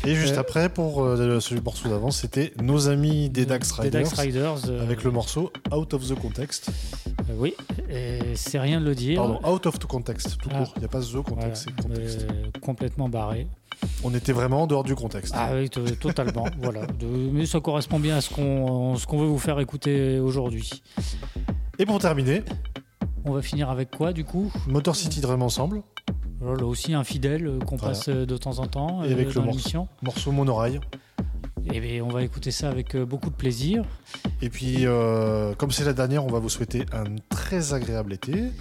Et 0.05 0.13
juste 0.15 0.37
Euh, 0.37 0.41
après, 0.41 0.69
pour 0.69 1.03
euh, 1.03 1.39
celui 1.39 1.61
morceau 1.61 1.89
d'avant, 1.89 2.11
c'était 2.11 2.53
nos 2.61 2.87
amis 2.89 3.29
des 3.29 3.45
Dax 3.45 3.75
des 3.77 3.81
Riders. 3.83 4.01
Dax 4.03 4.19
Riders 4.19 4.69
euh, 4.69 4.83
Avec 4.83 5.03
le 5.03 5.11
morceau 5.11 5.51
Out 5.75 5.93
of 5.93 6.07
the 6.07 6.15
Context. 6.15 6.69
euh, 7.09 7.33
oui 7.37 7.53
c'est 8.35 8.59
rien 8.59 8.79
de 8.79 8.85
le 8.85 8.95
dire 8.95 9.17
Pardon, 9.17 9.39
Out 9.49 9.65
of 9.65 9.79
the 9.79 9.85
Context, 9.85 10.37
tout 10.41 10.49
Ah. 10.53 10.59
court. 10.59 10.73
Il 10.75 10.79
n'y 10.79 10.85
a 10.85 10.89
pas 10.89 10.99
the 11.01 11.23
Voilà, 11.25 11.43
context, 11.49 11.67
c'est 11.75 11.83
context. 11.87 12.21
euh, 12.29 12.45
complètement 12.61 13.09
barré 13.09 13.47
On 14.03 14.13
était 14.15 14.31
vraiment 14.33 14.63
en 14.63 14.67
dehors 14.67 14.83
du 14.83 14.95
contexte. 14.95 15.33
Ah 15.37 15.51
oui, 15.53 15.69
to- 15.69 15.89
totalement. 15.95 16.45
voilà. 16.61 16.85
De- 16.87 17.05
mais 17.05 17.45
ça 17.45 17.59
correspond 17.59 17.99
bien 17.99 18.17
à 18.17 18.21
ce 18.21 18.29
qu'on 18.33 18.95
ce 18.95 19.05
qu'on 19.05 19.19
veut 19.19 19.27
vous 19.27 19.39
faire 19.39 19.59
écouter 19.59 20.19
aujourd'hui. 20.19 20.81
Et 21.79 21.85
pour 21.85 21.99
terminer, 21.99 22.43
On 23.25 23.33
va 23.33 23.41
finir 23.43 23.69
avec 23.69 23.91
quoi 23.91 24.13
du 24.13 24.23
coup? 24.23 24.51
Motor 24.67 24.95
City 24.95 25.21
Dream 25.21 25.41
Ensemble. 25.43 25.83
Là 26.41 26.65
aussi 26.65 26.95
un 26.95 27.03
fidèle 27.03 27.45
euh, 27.45 27.59
qu'on 27.59 27.75
Voilà. 27.75 27.93
passe 27.93 28.07
euh, 28.09 28.25
de 28.25 28.35
temps 28.35 28.57
en 28.57 28.65
temps 28.65 29.03
Et 29.03 29.09
euh, 29.09 29.13
avec 29.13 29.27
le 29.27 29.33
dans 29.33 29.41
morceau, 29.41 29.57
l'émission. 29.57 29.87
morceau 30.01 30.31
Bien, 31.63 32.03
on 32.03 32.09
va 32.09 32.23
écouter 32.23 32.51
ça 32.51 32.69
avec 32.69 32.95
euh, 32.95 33.05
beaucoup 33.05 33.29
de 33.29 33.35
plaisir. 33.35 33.83
Et 34.41 34.49
puis, 34.49 34.85
euh, 34.85 35.53
comme 35.55 35.71
c'est 35.71 35.85
la 35.85 35.93
dernière, 35.93 36.25
on 36.25 36.29
va 36.29 36.39
vous 36.39 36.49
souhaiter 36.49 36.85
un 36.91 37.03
très 37.29 37.73
agréable 37.73 38.13
été. 38.13 38.51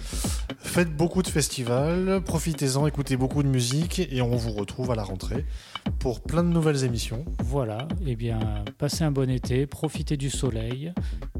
Faites 0.59 0.95
beaucoup 0.95 1.23
de 1.23 1.27
festivals, 1.27 2.21
profitez-en, 2.23 2.85
écoutez 2.87 3.17
beaucoup 3.17 3.43
de 3.43 3.47
musique 3.47 3.99
et 3.99 4.21
on 4.21 4.35
vous 4.35 4.51
retrouve 4.51 4.91
à 4.91 4.95
la 4.95 5.03
rentrée 5.03 5.45
pour 5.99 6.21
plein 6.21 6.43
de 6.43 6.49
nouvelles 6.49 6.83
émissions. 6.83 7.25
Voilà. 7.43 7.87
Et 8.05 8.15
bien, 8.15 8.39
passez 8.77 9.03
un 9.03 9.11
bon 9.11 9.29
été, 9.29 9.65
profitez 9.65 10.15
du 10.15 10.29
soleil, 10.29 10.93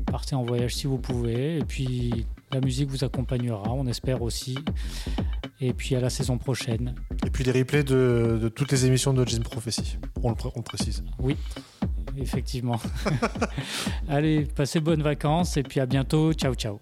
partez 0.07 0.35
en 0.35 0.43
voyage 0.43 0.75
si 0.75 0.87
vous 0.87 0.97
pouvez. 0.97 1.59
Et 1.59 1.63
puis, 1.63 2.25
la 2.51 2.59
musique 2.59 2.89
vous 2.89 3.03
accompagnera, 3.03 3.71
on 3.71 3.85
espère 3.87 4.21
aussi. 4.21 4.57
Et 5.63 5.73
puis, 5.73 5.95
à 5.95 5.99
la 5.99 6.09
saison 6.09 6.37
prochaine. 6.39 6.95
Et 7.25 7.29
puis 7.29 7.43
les 7.43 7.51
replays 7.51 7.83
de, 7.83 8.39
de 8.41 8.49
toutes 8.49 8.71
les 8.71 8.85
émissions 8.87 9.13
de 9.13 9.23
Jim 9.27 9.41
Prophecy. 9.41 9.97
On 10.23 10.29
le, 10.29 10.35
pré- 10.35 10.49
on 10.55 10.59
le 10.59 10.63
précise. 10.63 11.03
Oui, 11.19 11.37
effectivement. 12.17 12.79
Allez, 14.09 14.45
passez 14.45 14.79
bonnes 14.79 15.03
vacances 15.03 15.57
et 15.57 15.63
puis 15.63 15.79
à 15.79 15.85
bientôt. 15.85 16.33
Ciao, 16.33 16.55
ciao. 16.55 16.79